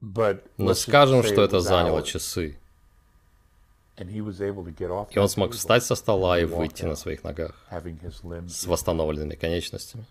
Но 0.00 0.74
скажем, 0.74 1.22
что 1.22 1.42
это 1.42 1.60
заняло 1.60 2.02
часы. 2.02 2.58
И 3.96 5.18
он 5.18 5.28
смог 5.28 5.52
встать 5.52 5.84
со 5.84 5.94
стола 5.96 6.38
и 6.38 6.44
выйти 6.44 6.84
на 6.84 6.94
своих 6.94 7.24
ногах 7.24 7.56
с 8.48 8.66
восстановленными 8.66 9.34
конечностями. 9.34 10.04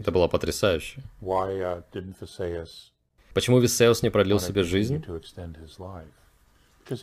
Это 0.00 0.10
было 0.12 0.28
потрясающе. 0.28 1.02
Почему 3.32 3.58
Висеус 3.58 4.02
не 4.02 4.10
продлил 4.10 4.38
себе 4.38 4.62
жизнь? 4.62 5.02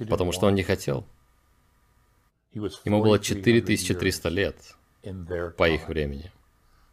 Потому 0.10 0.32
что 0.32 0.48
он 0.48 0.56
не 0.56 0.64
хотел. 0.64 1.06
Ему 2.54 3.02
было 3.02 3.20
4300 3.20 4.30
лет 4.30 4.76
по 5.58 5.70
их 5.70 5.88
времени. 5.88 6.32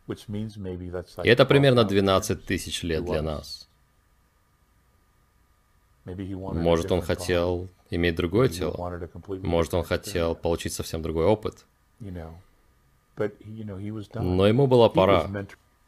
И 0.09 1.29
это 1.29 1.45
примерно 1.45 1.85
12 1.85 2.45
тысяч 2.45 2.83
лет 2.83 3.05
для 3.05 3.23
нас. 3.23 3.69
Может, 6.05 6.93
он 6.93 7.03
хотел 7.03 7.69
иметь 7.91 8.17
другое 8.17 8.49
тело. 8.49 9.01
Может, 9.43 9.75
он 9.75 9.85
хотел 9.85 10.35
получить 10.35 10.73
совсем 10.73 11.03
другой 11.03 11.27
опыт. 11.27 11.67
Но 11.99 14.47
ему 14.47 14.67
была 14.67 14.89
пора. 14.89 15.31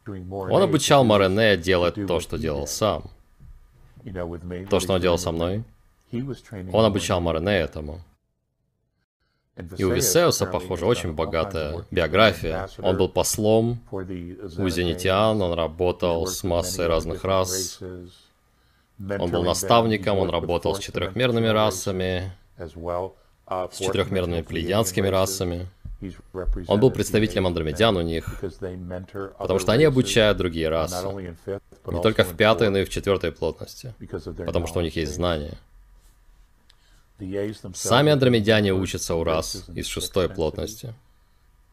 Он 0.07 0.63
обучал 0.63 1.05
Морене 1.05 1.57
делать 1.57 1.95
то, 2.07 2.21
что 2.21 2.37
делал 2.37 2.67
сам. 2.67 3.11
То, 4.69 4.81
что 4.81 4.95
он 4.95 5.01
делал 5.01 5.19
со 5.19 5.33
мной. 5.33 5.65
Он 6.13 6.85
обучал 6.85 7.21
Морене 7.21 7.59
этому. 7.59 8.01
И 9.77 9.85
у 9.85 9.93
Висеуса, 9.93 10.47
похоже, 10.47 10.87
очень 10.87 11.13
богатая 11.13 11.85
биография. 11.91 12.69
Он 12.79 12.97
был 12.97 13.09
послом 13.09 13.81
у 13.91 14.69
зенитиан, 14.69 15.41
он 15.43 15.53
работал 15.53 16.27
с 16.27 16.43
массой 16.45 16.87
разных 16.87 17.25
рас. 17.25 17.81
Он 17.81 19.31
был 19.31 19.43
наставником, 19.43 20.19
он 20.19 20.31
работал 20.31 20.75
с 20.75 20.79
четырехмерными 20.79 21.49
расами, 21.49 22.33
с 22.59 23.79
четырехмерными 23.79 24.43
плеядскими 24.43 25.09
расами. 25.09 25.69
Он 26.67 26.81
был 26.81 26.91
представителем 26.91 27.47
андромедян 27.47 27.97
у 27.97 28.01
них, 28.01 28.43
потому 29.39 29.59
что 29.59 29.73
они 29.73 29.85
обучают 29.85 30.39
другие 30.39 30.69
расы. 30.71 31.37
Не 31.87 32.03
только 32.03 32.25
в 32.25 32.37
пятой, 32.37 32.71
но 32.71 32.79
и 32.79 32.85
в 32.85 32.91
четвертой 32.91 33.33
плотности, 33.33 33.95
потому 34.47 34.67
что 34.67 34.79
у 34.79 34.83
них 34.83 34.97
есть 34.97 35.15
знания. 35.15 35.59
Сами 37.75 38.13
андромедяне 38.13 38.73
учатся 38.73 39.15
у 39.15 39.25
рас 39.25 39.69
из 39.75 39.87
шестой 39.87 40.29
плотности. 40.29 40.95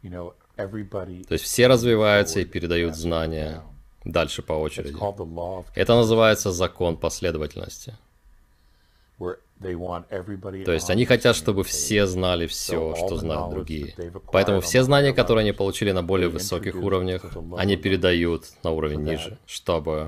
То 0.03 1.33
есть 1.33 1.43
все 1.43 1.67
развиваются 1.67 2.39
и 2.39 2.45
передают 2.45 2.95
знания 2.95 3.63
дальше 4.03 4.41
по 4.41 4.53
очереди. 4.53 4.95
Это 5.75 5.95
называется 5.95 6.51
закон 6.51 6.97
последовательности. 6.97 7.95
То 10.65 10.71
есть 10.71 10.89
они 10.89 11.05
хотят, 11.05 11.35
чтобы 11.35 11.63
все 11.63 12.05
знали 12.05 12.45
все, 12.45 12.95
что 12.95 13.15
знают 13.17 13.49
другие. 13.49 13.95
Поэтому 14.31 14.61
все 14.61 14.83
знания, 14.83 15.13
которые 15.13 15.41
они 15.41 15.51
получили 15.51 15.91
на 15.91 16.03
более 16.03 16.29
высоких 16.29 16.75
уровнях, 16.75 17.25
они 17.57 17.75
передают 17.75 18.45
на 18.63 18.71
уровень 18.71 19.01
ниже, 19.01 19.37
чтобы 19.47 20.07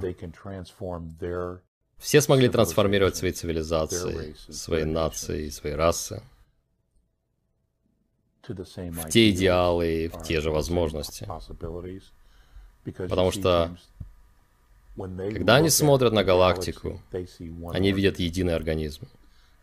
все 1.99 2.21
смогли 2.21 2.49
трансформировать 2.49 3.17
свои 3.17 3.31
цивилизации, 3.31 4.35
свои 4.49 4.85
нации, 4.85 5.49
свои 5.49 5.73
расы. 5.73 6.23
В 8.47 9.09
те 9.09 9.29
идеалы 9.29 10.09
в 10.11 10.23
те 10.23 10.41
же 10.41 10.49
возможности. 10.49 11.27
Потому 12.97 13.31
что, 13.31 13.77
когда 14.95 15.57
они 15.57 15.69
смотрят 15.69 16.13
на 16.13 16.23
галактику, 16.23 16.99
они 17.71 17.91
видят 17.91 18.17
единый 18.17 18.55
организм. 18.55 19.07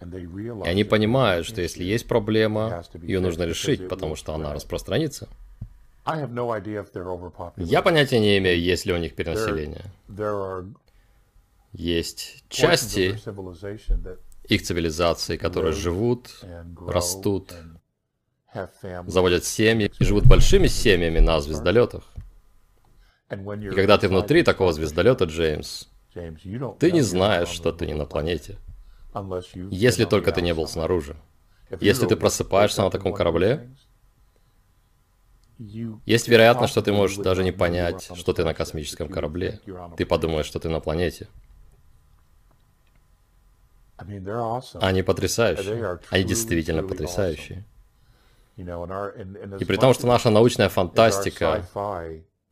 И 0.00 0.68
они 0.68 0.84
понимают, 0.84 1.46
что 1.46 1.62
если 1.62 1.82
есть 1.82 2.06
проблема, 2.06 2.84
ее 3.02 3.20
нужно 3.20 3.44
решить, 3.44 3.88
потому 3.88 4.14
что 4.14 4.34
она 4.34 4.52
распространится. 4.52 5.26
Я 7.56 7.82
понятия 7.82 8.20
не 8.20 8.38
имею, 8.38 8.60
есть 8.60 8.86
ли 8.86 8.92
у 8.92 8.98
них 8.98 9.16
перенаселение 9.16 9.86
есть 11.76 12.44
части 12.48 13.18
их 14.48 14.62
цивилизации, 14.62 15.36
которые 15.36 15.72
живут, 15.72 16.30
растут, 16.86 17.52
заводят 19.06 19.44
семьи 19.44 19.92
и 19.98 20.04
живут 20.04 20.26
большими 20.26 20.68
семьями 20.68 21.18
на 21.18 21.40
звездолетах. 21.40 22.04
И 23.30 23.70
когда 23.70 23.98
ты 23.98 24.08
внутри 24.08 24.42
такого 24.42 24.72
звездолета, 24.72 25.24
Джеймс, 25.24 25.88
ты 26.78 26.92
не 26.92 27.02
знаешь, 27.02 27.48
что 27.48 27.72
ты 27.72 27.86
не 27.86 27.94
на 27.94 28.06
планете. 28.06 28.56
Если 29.70 30.04
только 30.04 30.32
ты 30.32 30.40
не 30.40 30.54
был 30.54 30.66
снаружи. 30.66 31.16
Если 31.80 32.06
ты 32.06 32.16
просыпаешься 32.16 32.82
на 32.82 32.90
таком 32.90 33.12
корабле, 33.12 33.68
есть 35.58 36.28
вероятность, 36.28 36.70
что 36.70 36.82
ты 36.82 36.92
можешь 36.92 37.18
даже 37.18 37.42
не 37.42 37.52
понять, 37.52 38.10
что 38.14 38.32
ты 38.32 38.44
на 38.44 38.54
космическом 38.54 39.08
корабле. 39.08 39.60
Ты 39.96 40.06
подумаешь, 40.06 40.46
что 40.46 40.58
ты 40.58 40.68
на 40.68 40.80
планете. 40.80 41.28
Они 43.96 45.02
потрясающие. 45.02 45.98
Они 46.10 46.24
действительно 46.24 46.82
потрясающие. 46.82 47.64
И 48.56 49.64
при 49.64 49.76
том, 49.76 49.94
что 49.94 50.06
наша 50.06 50.30
научная 50.30 50.68
фантастика 50.68 51.66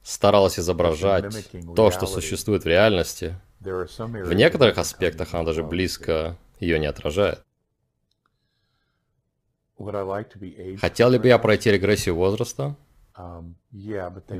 старалась 0.03 0.59
изображать 0.59 1.51
то, 1.75 1.91
что 1.91 2.07
существует 2.07 2.65
в 2.65 2.67
реальности, 2.67 3.35
в 3.61 4.33
некоторых 4.35 4.79
аспектах 4.79 5.33
она 5.35 5.45
даже 5.45 5.63
близко 5.63 6.37
ее 6.61 6.79
не 6.79 6.87
отражает. 6.87 7.43
Хотел 10.81 11.11
ли 11.11 11.19
бы 11.19 11.27
я 11.27 11.39
пройти 11.39 11.71
регрессию 11.71 12.15
возраста? 12.15 12.77
Um, 13.17 13.55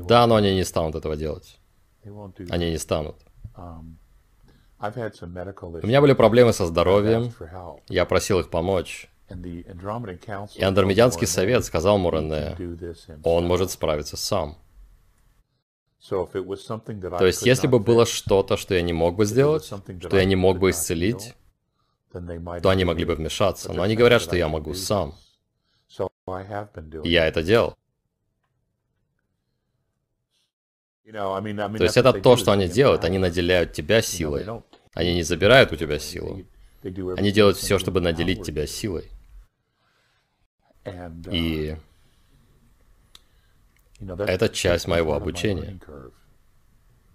да, 0.07 0.27
но 0.27 0.35
они 0.35 0.53
не 0.53 0.65
станут 0.65 0.95
этого 0.95 1.15
делать. 1.15 1.59
Они 2.49 2.71
не 2.71 2.77
станут. 2.77 3.15
У 5.83 5.87
меня 5.87 6.01
были 6.01 6.13
проблемы 6.13 6.53
со 6.53 6.65
здоровьем, 6.65 7.31
я 7.87 8.05
просил 8.05 8.39
их 8.39 8.49
помочь. 8.49 9.09
И 9.29 10.63
Андромедианский 10.63 11.25
совет 11.27 11.65
сказал 11.65 11.97
Мурене, 11.97 12.55
он 13.23 13.47
может 13.47 13.71
справиться 13.71 14.17
сам. 14.17 14.57
То 16.07 17.25
есть, 17.25 17.41
если 17.45 17.67
бы 17.67 17.79
было 17.79 18.05
что-то, 18.05 18.57
что 18.57 18.75
я 18.75 18.81
не 18.83 18.93
мог 18.93 19.15
бы 19.15 19.25
сделать, 19.25 19.65
что 19.65 20.17
я 20.17 20.25
не 20.25 20.35
мог 20.35 20.59
бы 20.59 20.69
исцелить, 20.69 21.33
то 22.11 22.69
они 22.69 22.85
могли 22.85 23.05
бы 23.05 23.15
вмешаться. 23.15 23.73
Но 23.73 23.81
они 23.81 23.95
говорят, 23.95 24.21
что 24.21 24.35
я 24.35 24.47
могу 24.47 24.73
сам. 24.75 25.15
Я 27.03 27.27
это 27.27 27.41
делал. 27.43 27.75
То 31.05 31.83
есть 31.83 31.97
это 31.97 32.13
то, 32.13 32.35
что 32.35 32.51
они 32.51 32.67
делают. 32.67 33.03
Они 33.03 33.17
наделяют 33.19 33.73
тебя 33.73 34.01
силой. 34.01 34.45
Они 34.93 35.13
не 35.13 35.23
забирают 35.23 35.71
у 35.71 35.75
тебя 35.75 35.99
силу. 35.99 36.41
Они 36.83 37.31
делают 37.31 37.57
все, 37.57 37.77
чтобы 37.79 38.01
наделить 38.01 38.43
тебя 38.43 38.65
силой. 38.65 39.09
И 41.31 41.77
это 43.99 44.49
часть 44.49 44.87
моего 44.87 45.13
обучения. 45.13 45.79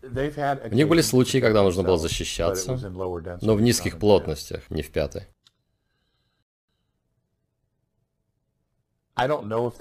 У 0.03 0.75
них 0.75 0.89
были 0.89 1.03
случаи, 1.03 1.39
когда 1.39 1.63
нужно 1.63 1.83
было 1.83 1.99
защищаться, 1.99 2.77
но 3.43 3.55
в 3.55 3.61
низких 3.61 3.99
плотностях, 3.99 4.71
не 4.71 4.83
в 4.83 4.91
пятой. 4.91 5.27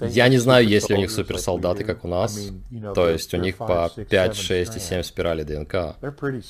Я 0.00 0.28
не 0.28 0.38
знаю, 0.38 0.66
есть 0.66 0.88
ли 0.90 0.96
у 0.96 0.98
них 0.98 1.10
суперсолдаты, 1.10 1.84
как 1.84 2.04
у 2.04 2.08
нас. 2.08 2.50
То 2.94 3.08
есть 3.08 3.32
у 3.34 3.36
них 3.38 3.56
по 3.56 3.90
5, 3.90 4.36
6 4.36 4.76
и 4.76 4.80
7 4.80 5.02
спиралей 5.02 5.44
ДНК. 5.44 5.96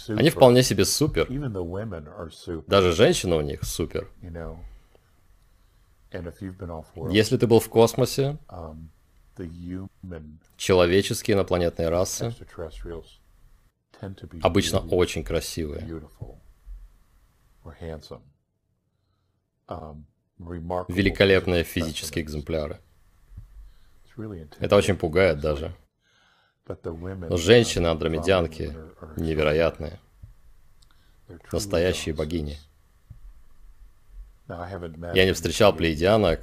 Они 0.09 0.31
вполне 0.31 0.62
себе 0.62 0.85
супер. 0.85 1.26
Даже 2.66 2.92
женщины 2.92 3.37
у 3.37 3.40
них 3.40 3.64
супер. 3.64 4.11
Если 7.11 7.37
ты 7.37 7.46
был 7.46 7.61
в 7.61 7.68
космосе, 7.68 8.38
человеческие 10.57 11.35
инопланетные 11.35 11.88
расы 11.88 12.35
обычно 14.42 14.81
очень 14.81 15.24
красивые. 15.24 16.03
Великолепные 20.88 21.64
физические 21.64 22.24
экземпляры. 22.24 22.79
Это 24.59 24.76
очень 24.76 24.96
пугает 24.96 25.40
даже. 25.40 25.74
Но 26.66 27.37
женщины-андромедянки 27.37 28.74
невероятные. 29.16 29.98
Настоящие 31.53 32.14
богини. 32.14 32.59
Я 35.14 35.24
не 35.26 35.33
встречал 35.33 35.74
плейдианок, 35.74 36.40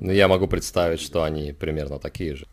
но 0.00 0.12
я 0.12 0.26
могу 0.28 0.48
представить, 0.48 1.00
что 1.00 1.22
они 1.22 1.52
примерно 1.52 1.98
такие 1.98 2.34
же. 2.34 2.46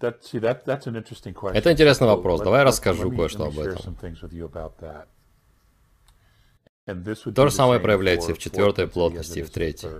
Это 0.00 1.72
интересный 1.72 2.06
вопрос. 2.06 2.40
Давай 2.40 2.64
расскажу 2.64 3.10
кое-что 3.10 3.46
об 3.46 3.58
этом. 3.58 3.96
То 7.34 7.48
же 7.48 7.54
самое 7.54 7.80
проявляется 7.80 8.30
и 8.30 8.34
в 8.34 8.38
четвертой 8.38 8.86
плотности, 8.88 9.38
и 9.40 9.42
в 9.42 9.50
третьей. 9.50 9.90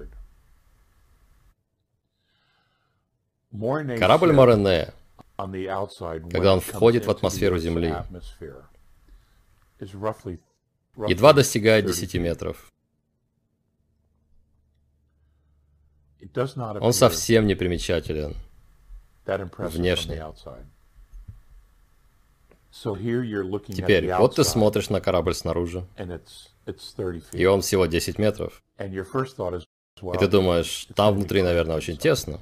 Корабль 3.98 4.33
Морене, 4.33 4.92
когда 6.31 6.53
он 6.53 6.61
входит 6.61 7.07
в 7.07 7.11
атмосферу 7.11 7.59
Земли, 7.59 7.94
едва 11.09 11.33
достигает 11.33 11.87
10 11.87 12.14
метров. 12.16 12.66
Он 16.81 16.92
совсем 16.92 17.46
не 17.46 17.55
примечателен 17.55 18.37
внешне. 19.68 20.22
Теперь, 23.74 24.05
вот 24.14 24.37
ты 24.37 24.44
смотришь 24.44 24.90
на 24.90 25.00
корабль 25.00 25.35
снаружи, 25.35 25.85
и 27.33 27.44
он 27.46 27.62
всего 27.62 27.87
10 27.87 28.18
метров. 28.18 28.62
И 28.79 30.18
ты 30.18 30.29
думаешь, 30.29 30.87
там 30.94 31.14
внутри, 31.14 31.42
наверное, 31.42 31.77
очень 31.77 31.96
тесно. 31.96 32.40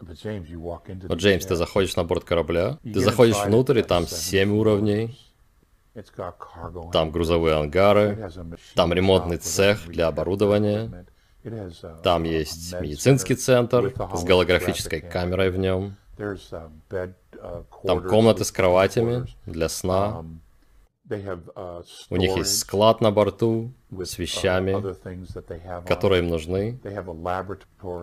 Но, 0.00 1.14
Джеймс, 1.14 1.46
ты 1.46 1.56
заходишь 1.56 1.96
на 1.96 2.04
борт 2.04 2.24
корабля, 2.24 2.78
ты 2.82 3.00
заходишь 3.00 3.36
внутрь, 3.44 3.80
и 3.80 3.82
там 3.82 4.06
7 4.06 4.52
уровней, 4.52 5.18
там 6.92 7.10
грузовые 7.10 7.56
ангары, 7.56 8.30
там 8.74 8.92
ремонтный 8.92 9.38
цех 9.38 9.88
для 9.88 10.06
оборудования, 10.06 11.06
там 12.02 12.24
есть 12.24 12.74
медицинский 12.80 13.34
центр 13.34 13.92
с 14.14 14.24
голографической 14.24 15.00
камерой 15.00 15.50
в 15.50 15.58
нем. 15.58 15.96
Там 17.84 18.02
комнаты 18.08 18.44
с 18.44 18.52
кроватями 18.52 19.26
для 19.46 19.68
сна. 19.68 20.24
У 22.10 22.16
них 22.16 22.36
есть 22.36 22.58
склад 22.58 23.00
на 23.00 23.10
борту 23.10 23.72
с 23.90 24.18
вещами, 24.18 24.76
которые 25.86 26.22
им 26.22 26.28
нужны. 26.28 26.78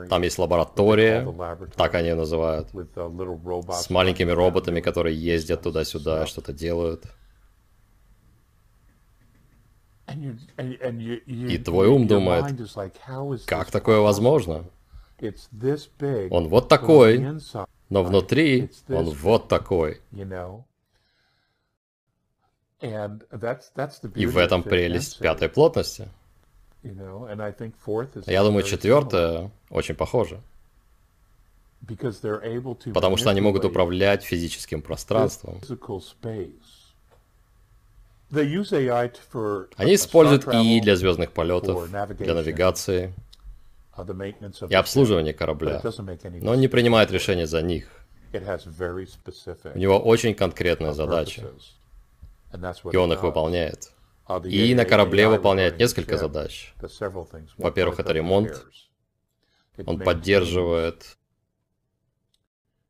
Там 0.10 0.22
есть 0.24 0.39
лаборатория, 0.39 1.28
так 1.76 1.94
они 1.96 2.10
ее 2.10 2.15
называют, 2.15 2.70
с 2.72 3.89
маленькими 3.89 4.32
роботами, 4.32 4.82
которые 4.82 5.15
ездят 5.15 5.62
туда-сюда, 5.62 6.26
что-то 6.26 6.54
делают. 6.54 7.06
И 10.08 11.58
твой 11.58 11.88
ум 11.88 12.08
думает, 12.08 12.46
как 13.46 13.72
такое 13.72 14.00
возможно? 14.00 14.65
Он 16.30 16.48
вот 16.48 16.70
такой, 16.70 17.26
но 17.89 18.04
внутри 18.04 18.70
он 18.89 19.06
вот 19.06 19.48
такой. 19.48 20.02
И 22.82 24.26
в 24.26 24.38
этом 24.38 24.64
прелесть 24.64 25.20
пятой 25.20 25.50
плотности. 25.50 26.10
Я 26.84 28.44
думаю, 28.44 28.64
четвертая 28.64 29.52
очень 29.70 29.96
похожа. 29.96 30.40
Потому 32.94 33.18
что 33.18 33.30
они 33.30 33.42
могут 33.42 33.66
управлять 33.66 34.24
физическим 34.24 34.82
пространством. 34.82 35.60
Они 39.78 39.96
используют 39.96 40.48
ИИ 40.48 40.82
для 40.82 40.96
звездных 40.96 41.32
полетов, 41.32 41.90
для 41.90 42.34
навигации 42.34 43.14
и 44.70 44.74
обслуживания 44.76 45.34
корабля, 45.34 45.82
но 46.42 46.52
он 46.52 46.60
не 46.60 46.68
принимает 46.68 47.12
решения 47.12 47.48
за 47.48 47.62
них. 47.62 47.88
У 48.34 49.78
него 49.78 50.00
очень 50.00 50.34
конкретная 50.36 50.92
задача, 50.94 51.50
и 52.91 52.96
он 52.98 53.13
их 53.13 53.24
выполняет. 53.24 53.91
И 54.46 54.74
на 54.74 54.86
корабле 54.86 55.28
выполняет 55.28 55.78
несколько 55.78 56.18
задач. 56.18 56.74
Во-первых, 57.58 58.00
это 58.00 58.13
ремонт. 58.13 58.65
Он 59.86 60.00
поддерживает... 60.00 61.18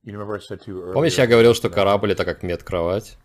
Помнишь, 0.04 1.17
я 1.17 1.25
говорил, 1.25 1.56
что 1.56 1.69
корабль 1.69 2.12
это 2.12 2.25
как 2.25 2.43
медкровать? 2.43 3.17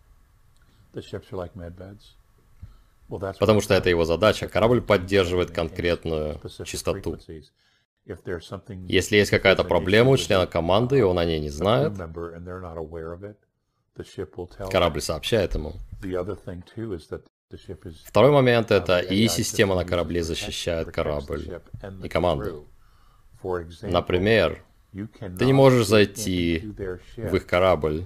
Потому 3.39 3.61
что 3.61 3.73
это 3.75 3.89
его 3.89 4.03
задача. 4.05 4.47
Корабль 4.47 4.81
поддерживает 4.81 5.51
конкретную 5.51 6.39
чистоту. 6.65 7.17
Если 8.87 9.17
есть 9.17 9.29
какая-то 9.29 9.63
проблема 9.63 10.09
у 10.09 10.17
члена 10.17 10.47
команды, 10.47 10.99
и 10.99 11.01
он 11.01 11.19
о 11.19 11.25
ней 11.25 11.39
не 11.39 11.49
знает, 11.49 11.93
корабль 14.71 15.01
сообщает 15.01 15.53
ему. 15.53 15.73
Второй 18.05 18.31
момент— 18.31 18.71
это 18.73 18.99
и 18.99 19.27
система 19.27 19.75
на 19.75 19.85
корабле 19.85 20.23
защищает 20.23 20.91
корабль 20.91 21.61
и 22.03 22.09
команду. 22.09 22.67
Например, 23.81 24.63
ты 24.93 25.45
не 25.45 25.53
можешь 25.53 25.87
зайти 25.87 26.59
в 27.17 27.35
их 27.35 27.45
корабль, 27.45 28.05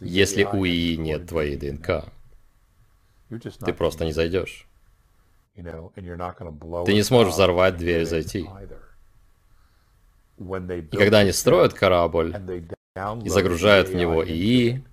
если 0.00 0.44
у 0.44 0.64
ИИ 0.64 0.96
нет 0.96 1.28
твоей 1.28 1.56
ДНК. 1.56 2.04
Ты 3.64 3.72
просто 3.72 4.04
не 4.04 4.12
зайдешь. 4.12 4.66
Ты 5.54 6.92
не 6.92 7.02
сможешь 7.02 7.32
взорвать 7.34 7.76
дверь 7.76 8.02
и 8.02 8.04
зайти. 8.04 8.48
И 10.38 10.96
когда 10.96 11.18
они 11.20 11.32
строят 11.32 11.74
корабль, 11.74 12.34
и 13.22 13.28
загружают 13.28 13.88
в 13.88 13.94
него 13.94 14.24
ИИ. 14.24 14.84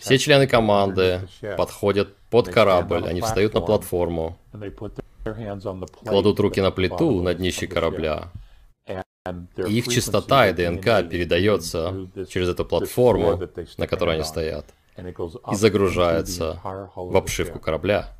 Все 0.00 0.18
члены 0.18 0.46
команды 0.46 1.28
подходят 1.56 2.16
под 2.30 2.48
корабль, 2.48 3.06
они 3.06 3.20
встают 3.20 3.54
на 3.54 3.60
платформу, 3.60 4.36
кладут 6.04 6.40
руки 6.40 6.60
на 6.60 6.70
плиту 6.70 7.22
на 7.22 7.34
днище 7.34 7.66
корабля, 7.66 8.30
и 9.56 9.78
их 9.78 9.88
частота 9.88 10.48
и 10.48 10.52
ДНК 10.52 11.08
передается 11.08 12.08
через 12.28 12.48
эту 12.48 12.64
платформу, 12.64 13.40
на 13.76 13.86
которой 13.86 14.16
они 14.16 14.24
стоят, 14.24 14.66
и 14.96 15.54
загружается 15.54 16.60
в 16.94 17.16
обшивку 17.16 17.58
корабля. 17.58 18.12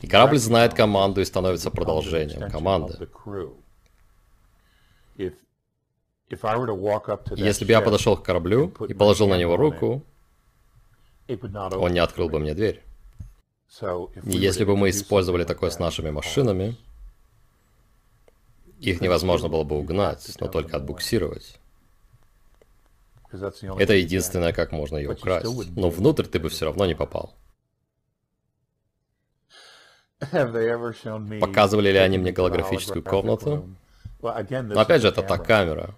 И 0.00 0.06
корабль 0.06 0.38
знает 0.38 0.74
команду 0.74 1.20
и 1.20 1.24
становится 1.24 1.70
продолжением 1.70 2.50
команды. 2.50 3.08
Если 7.36 7.64
бы 7.64 7.72
я 7.72 7.80
подошел 7.80 8.16
к 8.16 8.22
кораблю 8.24 8.72
и 8.88 8.94
положил 8.94 9.28
на 9.28 9.36
него 9.36 9.56
руку, 9.56 10.02
он 11.28 11.92
не 11.92 11.98
открыл 11.98 12.28
бы 12.28 12.38
мне 12.38 12.54
дверь. 12.54 12.82
И 14.24 14.36
если 14.36 14.64
бы 14.64 14.76
мы 14.76 14.90
использовали 14.90 15.44
такое 15.44 15.70
с 15.70 15.78
нашими 15.78 16.10
машинами, 16.10 16.76
их 18.80 19.00
невозможно 19.00 19.48
было 19.48 19.64
бы 19.64 19.76
угнать, 19.78 20.34
но 20.40 20.48
только 20.48 20.76
отбуксировать. 20.76 21.58
Это 23.78 23.94
единственное, 23.94 24.52
как 24.52 24.70
можно 24.72 24.96
ее 24.96 25.12
украсть. 25.12 25.46
Но 25.76 25.90
внутрь 25.90 26.24
ты 26.26 26.38
бы 26.38 26.48
все 26.48 26.66
равно 26.66 26.86
не 26.86 26.94
попал. 26.94 27.34
Показывали 31.40 31.90
ли 31.90 31.98
они 31.98 32.18
мне 32.18 32.32
голографическую 32.32 33.02
комнату? 33.02 33.68
Но 34.74 34.80
опять 34.80 35.02
же, 35.02 35.08
это 35.08 35.22
та 35.22 35.38
камера. 35.38 35.94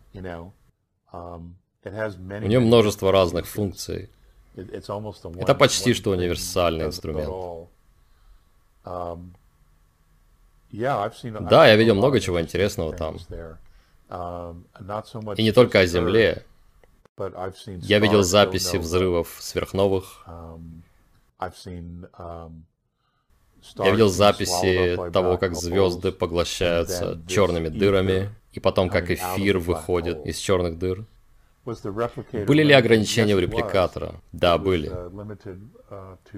Um, 1.12 1.54
У 1.82 2.46
нее 2.46 2.60
множество 2.60 3.12
разных 3.12 3.46
функций. 3.46 4.10
Это 4.56 5.54
почти 5.54 5.94
что 5.94 6.10
универсальный 6.10 6.86
инструмент. 6.86 7.28
Um, 8.84 9.30
да, 11.48 11.68
я 11.68 11.76
видел 11.76 11.94
много 11.94 12.20
чего 12.20 12.40
интересного 12.40 12.92
там. 12.96 13.16
Um, 14.08 14.64
И 15.36 15.42
не 15.42 15.52
только 15.52 15.80
о 15.80 15.86
Земле. 15.86 16.44
Я 17.16 17.98
видел 18.00 18.22
записи 18.22 18.76
взрывов 18.76 19.36
сверхновых. 19.40 20.24
Я 23.76 23.90
видел 23.90 24.08
записи 24.08 24.96
того, 25.12 25.38
как 25.38 25.54
звезды 25.54 26.12
поглощаются 26.12 27.20
черными 27.26 27.68
дырами, 27.68 28.30
и 28.52 28.60
потом 28.60 28.88
как 28.88 29.10
эфир 29.10 29.58
выходит 29.58 30.24
из 30.26 30.38
черных 30.38 30.78
дыр. 30.78 31.04
Были 31.64 32.62
ли 32.62 32.72
ограничения 32.72 33.34
у 33.34 33.38
репликатора? 33.40 34.14
Да, 34.32 34.56
были. 34.56 34.90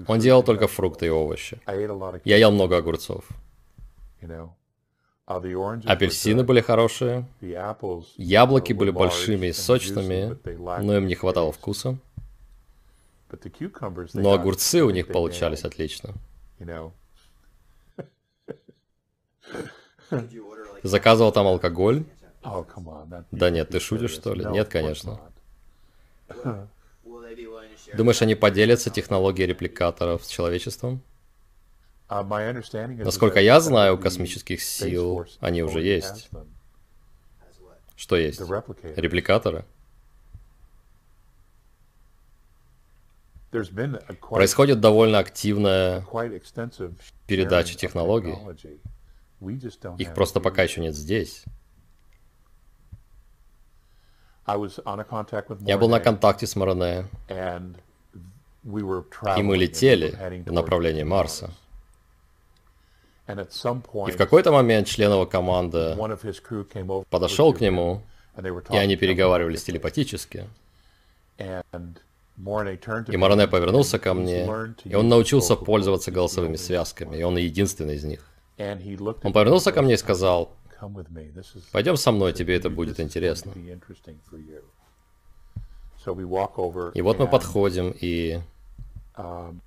Он 0.07 0.19
делал 0.19 0.43
только 0.43 0.67
фрукты 0.67 1.05
и 1.05 1.09
овощи. 1.09 1.61
Я 2.25 2.37
ел 2.37 2.51
много 2.51 2.77
огурцов. 2.77 3.25
Апельсины 5.27 6.43
были 6.43 6.59
хорошие, 6.61 7.27
яблоки 8.17 8.73
были 8.73 8.89
большими 8.89 9.47
и 9.47 9.53
сочными, 9.53 10.37
но 10.81 10.97
им 10.97 11.05
не 11.05 11.13
хватало 11.13 11.51
вкуса. 11.51 11.97
Но 14.15 14.33
огурцы 14.33 14.83
у 14.83 14.89
них 14.89 15.07
получались 15.07 15.63
отлично. 15.63 16.15
Заказывал 20.83 21.31
там 21.31 21.47
алкоголь? 21.47 22.03
Да 23.31 23.49
нет, 23.49 23.69
ты 23.69 23.79
шутишь, 23.79 24.11
что 24.11 24.33
ли? 24.33 24.45
Нет, 24.45 24.69
конечно. 24.69 25.19
Думаешь, 27.93 28.21
они 28.21 28.35
поделятся 28.35 28.89
технологией 28.89 29.47
репликаторов 29.47 30.23
с 30.23 30.27
человечеством? 30.27 31.01
Насколько 33.05 33.39
я 33.39 33.59
знаю, 33.61 33.95
у 33.95 33.97
космических 33.97 34.61
сил 34.61 35.25
они 35.39 35.63
уже 35.63 35.81
есть. 35.81 36.29
Что 37.95 38.15
есть? 38.15 38.41
Репликаторы? 38.95 39.65
Происходит 44.29 44.79
довольно 44.79 45.19
активная 45.19 46.05
передача 47.27 47.75
технологий. 47.75 48.35
Их 49.97 50.13
просто 50.13 50.39
пока 50.39 50.63
еще 50.63 50.81
нет 50.81 50.95
здесь. 50.95 51.43
Я 55.61 55.77
был 55.77 55.89
на 55.89 55.99
контакте 55.99 56.47
с 56.47 56.55
Морене, 56.55 57.05
и 59.37 59.43
мы 59.43 59.57
летели 59.57 60.43
в 60.45 60.51
направлении 60.51 61.03
Марса. 61.03 61.51
И 63.27 64.11
в 64.11 64.17
какой-то 64.17 64.51
момент 64.51 64.87
член 64.87 65.11
его 65.11 65.25
команды 65.27 65.95
подошел 67.11 67.53
к 67.53 67.61
нему, 67.61 68.01
и 68.71 68.77
они 68.77 68.95
переговаривались 68.95 69.63
телепатически. 69.63 70.47
И 71.37 73.17
Мороне 73.17 73.47
повернулся 73.47 73.99
ко 73.99 74.13
мне, 74.15 74.45
и 74.83 74.95
он 74.95 75.09
научился 75.09 75.55
пользоваться 75.55 76.09
голосовыми 76.11 76.55
связками, 76.55 77.17
и 77.17 77.23
он 77.23 77.37
единственный 77.37 77.95
из 77.95 78.03
них. 78.03 78.25
Он 79.23 79.33
повернулся 79.33 79.71
ко 79.71 79.81
мне 79.81 79.93
и 79.93 79.97
сказал, 79.97 80.51
«Пойдем 81.71 81.95
со 81.97 82.11
мной, 82.11 82.33
тебе 82.33 82.55
это 82.55 82.69
будет 82.69 82.99
интересно». 82.99 83.53
И 86.93 87.01
вот 87.01 87.19
мы 87.19 87.27
подходим, 87.27 87.93
и 87.99 88.39
um, 89.15 89.59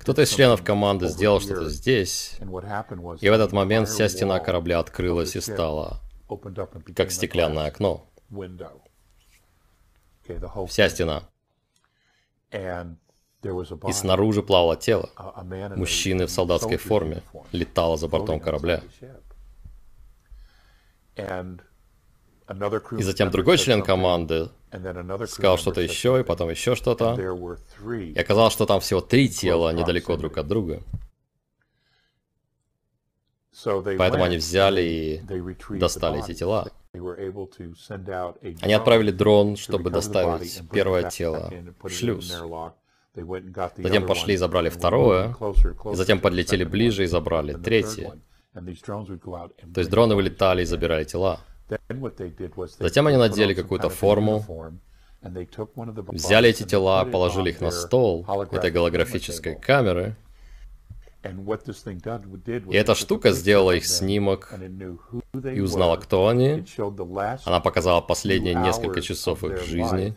кто-то 0.00 0.22
из 0.22 0.30
членов 0.30 0.64
команды 0.64 1.08
сделал 1.08 1.40
что-то 1.40 1.68
здесь, 1.68 2.38
и 2.40 3.28
в 3.28 3.32
этот 3.32 3.52
момент 3.52 3.88
вся 3.88 4.08
стена 4.08 4.38
корабля 4.38 4.78
открылась 4.78 5.36
и 5.36 5.40
стала 5.40 6.00
как 6.96 7.10
стеклянное 7.10 7.66
окно. 7.66 8.06
Вся 10.66 10.88
стена. 10.88 11.28
И 13.86 13.92
снаружи 13.92 14.42
плавало 14.42 14.76
тело. 14.76 15.10
Мужчины 15.76 16.26
в 16.26 16.30
солдатской 16.30 16.76
форме 16.76 17.22
летало 17.52 17.96
за 17.96 18.08
бортом 18.08 18.40
корабля. 18.40 18.82
И 22.98 23.02
затем 23.02 23.30
другой 23.30 23.56
член 23.58 23.82
команды 23.82 24.50
сказал 25.28 25.56
что-то 25.56 25.80
еще, 25.80 26.20
и 26.20 26.24
потом 26.24 26.50
еще 26.50 26.74
что-то. 26.74 27.14
И 27.90 28.18
оказалось, 28.18 28.52
что 28.52 28.66
там 28.66 28.80
всего 28.80 29.00
три 29.00 29.28
тела 29.28 29.72
недалеко 29.72 30.16
друг 30.16 30.36
от 30.38 30.46
друга. 30.46 30.82
Поэтому 33.64 34.24
они 34.24 34.36
взяли 34.36 34.82
и 34.82 35.22
достали 35.78 36.22
эти 36.22 36.34
тела. 36.34 36.70
Они 38.62 38.72
отправили 38.72 39.10
дрон, 39.10 39.56
чтобы 39.56 39.90
доставить 39.90 40.62
первое 40.70 41.08
тело 41.08 41.50
в 41.82 41.88
шлюз. 41.88 42.34
Затем 43.14 44.06
пошли 44.06 44.34
и 44.34 44.36
забрали 44.36 44.68
второе, 44.68 45.36
и 45.92 45.94
затем 45.94 46.20
подлетели 46.20 46.64
ближе 46.64 47.04
и 47.04 47.06
забрали 47.06 47.54
третье. 47.54 48.12
То 48.52 49.80
есть 49.80 49.90
дроны 49.90 50.14
вылетали 50.14 50.62
и 50.62 50.64
забирали 50.64 51.04
тела. 51.04 51.40
Затем 52.78 53.06
они 53.06 53.16
надели 53.16 53.54
какую-то 53.54 53.88
форму, 53.88 54.44
взяли 55.22 56.50
эти 56.50 56.64
тела, 56.64 57.04
положили 57.04 57.50
их 57.50 57.60
на 57.60 57.70
стол 57.70 58.26
этой 58.50 58.70
голографической 58.70 59.54
камеры, 59.56 60.16
и 61.24 62.76
эта 62.76 62.94
штука 62.94 63.32
сделала 63.32 63.72
их 63.72 63.86
снимок 63.86 64.52
и 65.32 65.60
узнала, 65.60 65.96
кто 65.96 66.28
они. 66.28 66.64
Она 67.44 67.60
показала 67.60 68.00
последние 68.02 68.54
несколько 68.54 69.00
часов 69.00 69.42
их 69.44 69.64
жизни. 69.64 70.14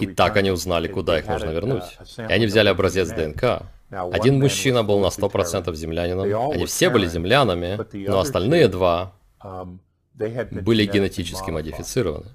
И 0.00 0.06
так 0.06 0.36
они 0.36 0.50
узнали, 0.50 0.88
куда 0.88 1.18
их 1.18 1.26
нужно 1.28 1.50
вернуть. 1.50 1.84
И 2.18 2.32
они 2.32 2.46
взяли 2.46 2.68
образец 2.68 3.10
ДНК. 3.10 3.62
Один 3.90 4.40
мужчина 4.40 4.82
был 4.82 4.98
на 5.00 5.06
100% 5.06 5.74
землянином. 5.74 6.52
Они 6.52 6.66
все 6.66 6.90
были 6.90 7.06
землянами, 7.06 7.78
но 8.08 8.20
остальные 8.20 8.68
два 8.68 9.12
были 9.42 10.86
генетически 10.86 11.50
модифицированы. 11.50 12.26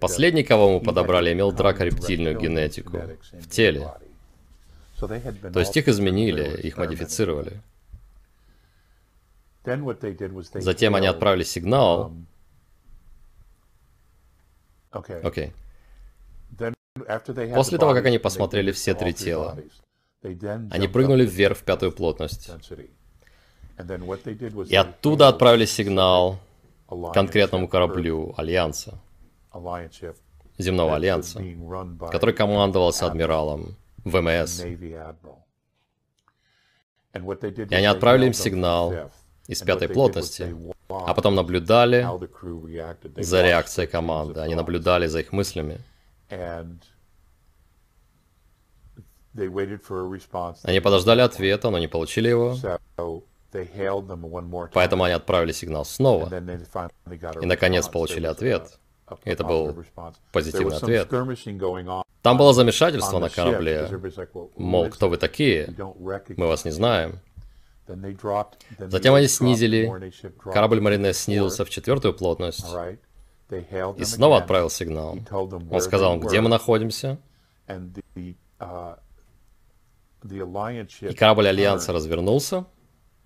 Последний, 0.00 0.42
кого 0.42 0.78
мы 0.78 0.84
подобрали, 0.84 1.32
имел 1.32 1.52
дракорептильную 1.52 2.38
генетику 2.38 2.98
в 3.32 3.48
теле. 3.48 3.92
То 4.98 5.60
есть 5.60 5.76
их 5.76 5.88
изменили, 5.88 6.60
их 6.60 6.76
модифицировали. 6.76 7.60
Затем 10.54 10.94
они 10.94 11.06
отправили 11.06 11.44
сигнал, 11.44 12.12
Окей. 14.90 15.16
Okay. 15.16 15.52
После 17.54 17.78
того, 17.78 17.94
как 17.94 18.06
они 18.06 18.18
посмотрели 18.18 18.72
все 18.72 18.94
три 18.94 19.12
тела, 19.12 19.58
Они 20.22 20.88
прыгнули 20.88 21.24
вверх 21.24 21.58
в 21.58 21.62
пятую 21.62 21.92
плотность. 21.92 22.50
И 24.68 24.76
оттуда 24.76 25.28
отправили 25.28 25.64
сигнал 25.64 26.40
конкретному 27.14 27.68
кораблю 27.68 28.34
Альянса, 28.36 28.98
земного 30.58 30.96
Альянса, 30.96 31.40
который 32.10 32.34
командовался 32.34 33.06
адмиралом 33.06 33.76
ВМС. 34.04 34.64
И 37.14 37.74
они 37.74 37.86
отправили 37.86 38.26
им 38.26 38.32
сигнал 38.32 39.10
из 39.46 39.62
пятой 39.62 39.88
плотности, 39.88 40.54
а 40.88 41.14
потом 41.14 41.34
наблюдали 41.34 42.06
за 43.16 43.42
реакцией 43.42 43.86
команды, 43.86 44.40
они 44.40 44.54
наблюдали 44.54 45.06
за 45.06 45.20
их 45.20 45.32
мыслями. 45.32 45.78
Они 50.62 50.80
подождали 50.80 51.20
ответа, 51.20 51.70
но 51.70 51.78
не 51.78 51.88
получили 51.88 52.28
его. 52.28 52.56
Поэтому 54.72 55.04
они 55.04 55.14
отправили 55.14 55.52
сигнал 55.52 55.84
снова. 55.84 56.28
И 57.40 57.46
наконец 57.46 57.88
получили 57.88 58.26
ответ. 58.26 58.78
И 59.24 59.30
это 59.30 59.44
был 59.44 59.84
позитивный 60.32 60.76
ответ. 60.76 61.08
Там 62.22 62.36
было 62.36 62.52
замешательство 62.52 63.18
на 63.18 63.28
корабле. 63.28 63.88
Мол, 64.56 64.88
кто 64.88 65.08
вы 65.08 65.16
такие? 65.18 65.74
Мы 66.36 66.46
вас 66.46 66.64
не 66.64 66.70
знаем. 66.70 67.20
Затем 68.78 69.14
они 69.14 69.28
снизили, 69.28 70.12
корабль 70.52 70.80
Марине 70.80 71.12
снизился 71.12 71.64
в 71.64 71.70
четвертую 71.70 72.14
плотность. 72.14 72.66
И 73.96 74.04
снова 74.04 74.38
отправил 74.38 74.68
сигнал. 74.70 75.18
Он 75.30 75.80
сказал, 75.80 76.18
где 76.18 76.40
мы 76.40 76.48
находимся. 76.48 77.18
И 81.00 81.14
корабль 81.14 81.48
Альянса 81.48 81.92
развернулся 81.92 82.66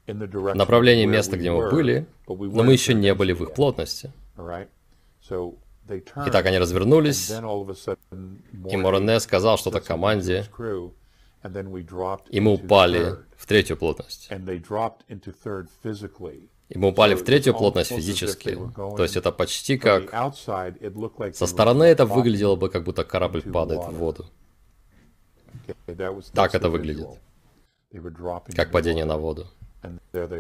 в 0.07 0.55
направлении 0.55 1.07
места, 1.07 1.37
где 1.37 1.51
мы 1.51 1.71
были, 1.71 2.07
но 2.27 2.63
мы 2.63 2.73
еще 2.73 2.95
не 2.95 3.15
были 3.15 3.33
в 3.33 3.43
их 3.43 3.55
плотности. 3.55 4.13
Итак, 5.89 6.47
они 6.47 6.59
развернулись, 6.59 7.31
и 7.31 8.77
Морене 8.77 9.21
сказал 9.21 9.59
что-то 9.59 9.81
команде, 9.81 10.45
и 12.31 12.41
мы 12.41 12.53
упали 12.53 13.17
в 13.37 13.47
третью 13.47 13.77
плотность. 13.77 14.29
И 16.69 16.79
мы 16.79 16.89
упали 16.89 17.15
в 17.15 17.25
третью 17.25 17.55
плотность 17.55 17.91
физически. 17.91 18.59
То 18.75 19.03
есть 19.03 19.17
это 19.17 19.33
почти 19.33 19.77
как... 19.77 20.11
Со 21.35 21.47
стороны 21.47 21.85
это 21.85 22.07
выглядело 22.07 22.57
бы, 22.57 22.71
как 22.71 22.85
будто 22.85 23.05
корабль 23.05 23.43
падает 23.43 23.83
в 23.83 23.93
воду. 23.93 24.27
Так 26.33 26.55
это 26.55 26.71
выглядит. 26.71 27.09
Как 28.57 28.71
падение 28.71 29.05
на 29.05 29.17
воду. 29.17 29.49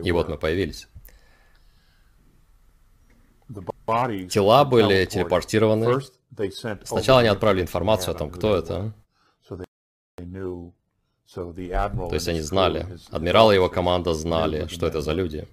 И 0.04 0.12
вот 0.12 0.28
мы 0.28 0.38
появились. 0.38 0.88
Тела 4.30 4.64
были 4.64 5.04
телепортированы. 5.04 6.00
Сначала 6.84 7.20
они 7.20 7.28
отправили 7.28 7.62
информацию 7.62 8.14
о 8.14 8.18
том, 8.18 8.30
кто 8.30 8.56
это. 8.56 8.94
То 12.08 12.14
есть 12.14 12.28
они 12.28 12.40
знали, 12.40 12.86
адмирал 13.10 13.52
и 13.52 13.54
его 13.54 13.68
команда 13.68 14.14
знали, 14.14 14.66
что 14.68 14.86
это 14.86 15.00
за 15.00 15.12
люди. 15.12 15.46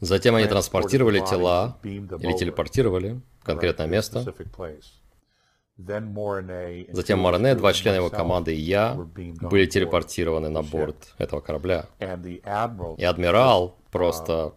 Затем 0.00 0.34
они 0.34 0.46
транспортировали 0.46 1.20
тела 1.20 1.78
или 1.82 2.36
телепортировали 2.36 3.20
в 3.40 3.44
конкретное 3.44 3.86
место. 3.86 4.24
Затем 6.92 7.20
Морене, 7.20 7.54
два 7.54 7.72
члена 7.72 7.96
его 7.96 8.10
команды 8.10 8.54
и 8.54 8.60
я 8.60 8.94
были 8.94 9.66
телепортированы 9.66 10.48
на 10.48 10.62
борт 10.62 11.14
этого 11.18 11.40
корабля. 11.40 11.86
И 12.98 13.04
адмирал 13.04 13.76
просто 13.92 14.54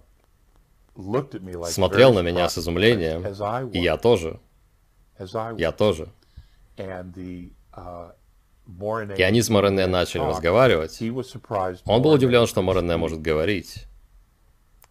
смотрел 1.67 2.13
на 2.13 2.21
меня 2.21 2.49
с 2.49 2.57
изумлением, 2.57 3.23
и 3.71 3.79
я 3.79 3.97
тоже. 3.97 4.39
Я 5.57 5.71
тоже. 5.71 6.09
И 9.17 9.21
они 9.23 9.41
с 9.41 9.49
Морене 9.49 9.87
начали 9.87 10.21
разговаривать. 10.21 11.01
Он 11.85 12.01
был 12.01 12.11
удивлен, 12.11 12.47
что 12.47 12.61
Морене 12.61 12.97
может 12.97 13.21
говорить 13.21 13.87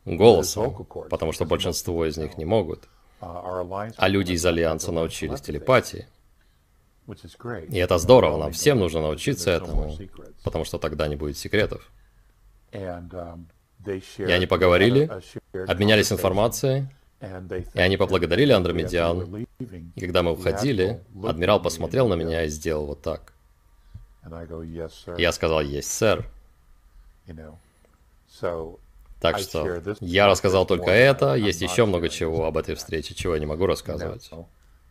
голосом, 0.05 0.87
потому 1.09 1.33
что 1.33 1.45
большинство 1.45 2.05
из 2.07 2.17
них 2.17 2.37
не 2.39 2.45
могут. 2.45 2.89
Uh, 3.21 3.93
а 3.99 4.09
люди 4.09 4.33
из 4.33 4.47
Альянса 4.47 4.93
научились 4.93 5.43
телепатии. 5.43 6.07
И 7.69 7.77
это 7.77 7.99
здорово, 7.99 8.39
нам 8.39 8.53
всем 8.53 8.79
нужно 8.79 9.03
научиться 9.03 9.51
этому, 9.51 9.95
потому 10.43 10.65
что 10.65 10.79
тогда 10.79 11.07
не 11.07 11.17
будет 11.17 11.37
секретов. 11.37 11.91
Um, 12.73 13.45
и 14.19 14.33
они 14.33 14.47
поговорили, 14.47 15.11
обменялись 15.53 16.13
информацией, 16.13 16.87
и 17.21 17.81
они 17.81 17.97
поблагодарили 17.97 18.53
Андромедиан. 18.53 19.47
И 19.95 20.01
когда 20.01 20.23
мы 20.23 20.33
уходили, 20.33 21.01
адмирал 21.23 21.61
посмотрел 21.61 22.09
на 22.09 22.15
меня 22.15 22.45
и 22.45 22.49
сделал 22.49 22.87
вот 22.87 23.03
так. 23.03 23.33
Я 25.19 25.33
сказал, 25.33 25.61
есть, 25.61 25.93
сэр. 25.93 26.27
Так 29.21 29.39
что 29.39 29.83
я 30.01 30.27
рассказал 30.27 30.65
только 30.65 30.91
это, 30.91 31.35
есть 31.35 31.61
еще 31.61 31.85
много 31.85 32.09
чего 32.09 32.47
об 32.47 32.57
этой 32.57 32.75
встрече, 32.75 33.15
чего 33.15 33.35
я 33.35 33.41
не 33.41 33.47
могу 33.47 33.67
рассказывать. 33.67 34.31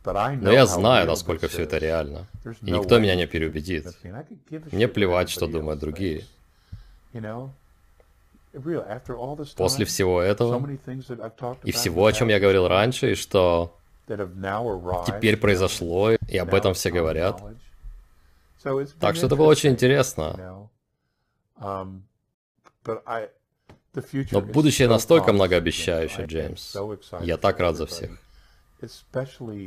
Но 0.05 0.51
я 0.51 0.65
знаю, 0.65 1.07
насколько 1.07 1.47
все 1.47 1.63
это 1.63 1.77
реально. 1.77 2.27
И 2.61 2.71
никто 2.71 2.99
меня 2.99 3.15
не 3.15 3.25
переубедит. 3.25 3.88
Мне 4.71 4.88
плевать, 4.88 5.30
что 5.30 5.47
думают 5.47 5.80
другие. 5.80 6.25
После 9.56 9.86
всего 9.86 10.22
этого 10.22 10.68
и 11.64 11.72
всего, 11.72 12.06
о 12.06 12.14
чем 12.14 12.30
я 12.30 12.39
говорил 12.39 12.68
раньше, 12.68 13.12
и 13.12 13.16
что 13.16 13.78
теперь 14.08 15.38
произошло, 15.38 16.12
и 16.12 16.38
об 16.38 16.54
этом 16.54 16.74
все 16.74 16.89
говорят. 16.89 17.41
Так 19.00 19.16
что 19.16 19.28
это 19.28 19.36
было 19.36 19.47
очень 19.47 19.72
интересно. 19.72 20.70
Um, 21.62 22.04
Но 24.32 24.41
будущее 24.41 24.88
настолько 24.88 25.34
многообещающее, 25.34 26.26
Джеймс. 26.26 26.76
Я 27.22 27.38
так 27.38 27.60
рад 27.60 27.76
за 27.76 27.86
всех. 27.86 28.18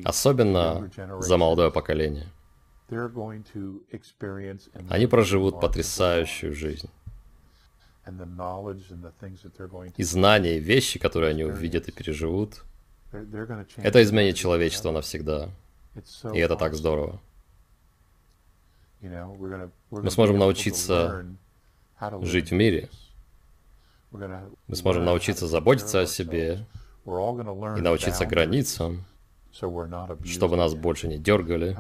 Особенно 0.05 0.91
за 1.21 1.37
молодое 1.37 1.71
поколение. 1.71 2.29
Они 4.89 5.07
проживут 5.07 5.61
потрясающую 5.61 6.55
жизнь. 6.55 6.89
И 9.97 10.03
знания, 10.03 10.57
и 10.57 10.61
вещи, 10.61 10.99
которые 10.99 11.31
они 11.31 11.45
увидят 11.45 11.89
и 11.89 11.93
переживут, 11.93 12.65
это 13.13 14.03
изменит 14.03 14.37
человечество 14.37 14.91
навсегда. 14.91 15.51
И 16.33 16.39
это 16.39 16.57
так 16.57 16.75
здорово. 16.75 17.21
Мы 19.01 20.11
сможем 20.11 20.39
научиться 20.39 21.27
жить 22.23 22.51
в 22.51 22.55
мире. 22.55 22.89
Мы 24.11 24.77
сможем 24.77 25.05
научиться 25.05 25.47
заботиться 25.47 26.01
о 26.01 26.07
себе 26.07 26.67
и 27.05 27.81
научиться 27.81 28.27
границам, 28.27 29.05
чтобы 29.53 30.57
нас 30.57 30.75
больше 30.75 31.09
не 31.09 31.19
дергали. 31.19 31.77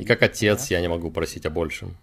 И 0.00 0.04
как 0.04 0.22
отец 0.22 0.70
я 0.70 0.80
не 0.80 0.88
могу 0.88 1.10
просить 1.10 1.46
о 1.46 1.50
большем. 1.50 1.96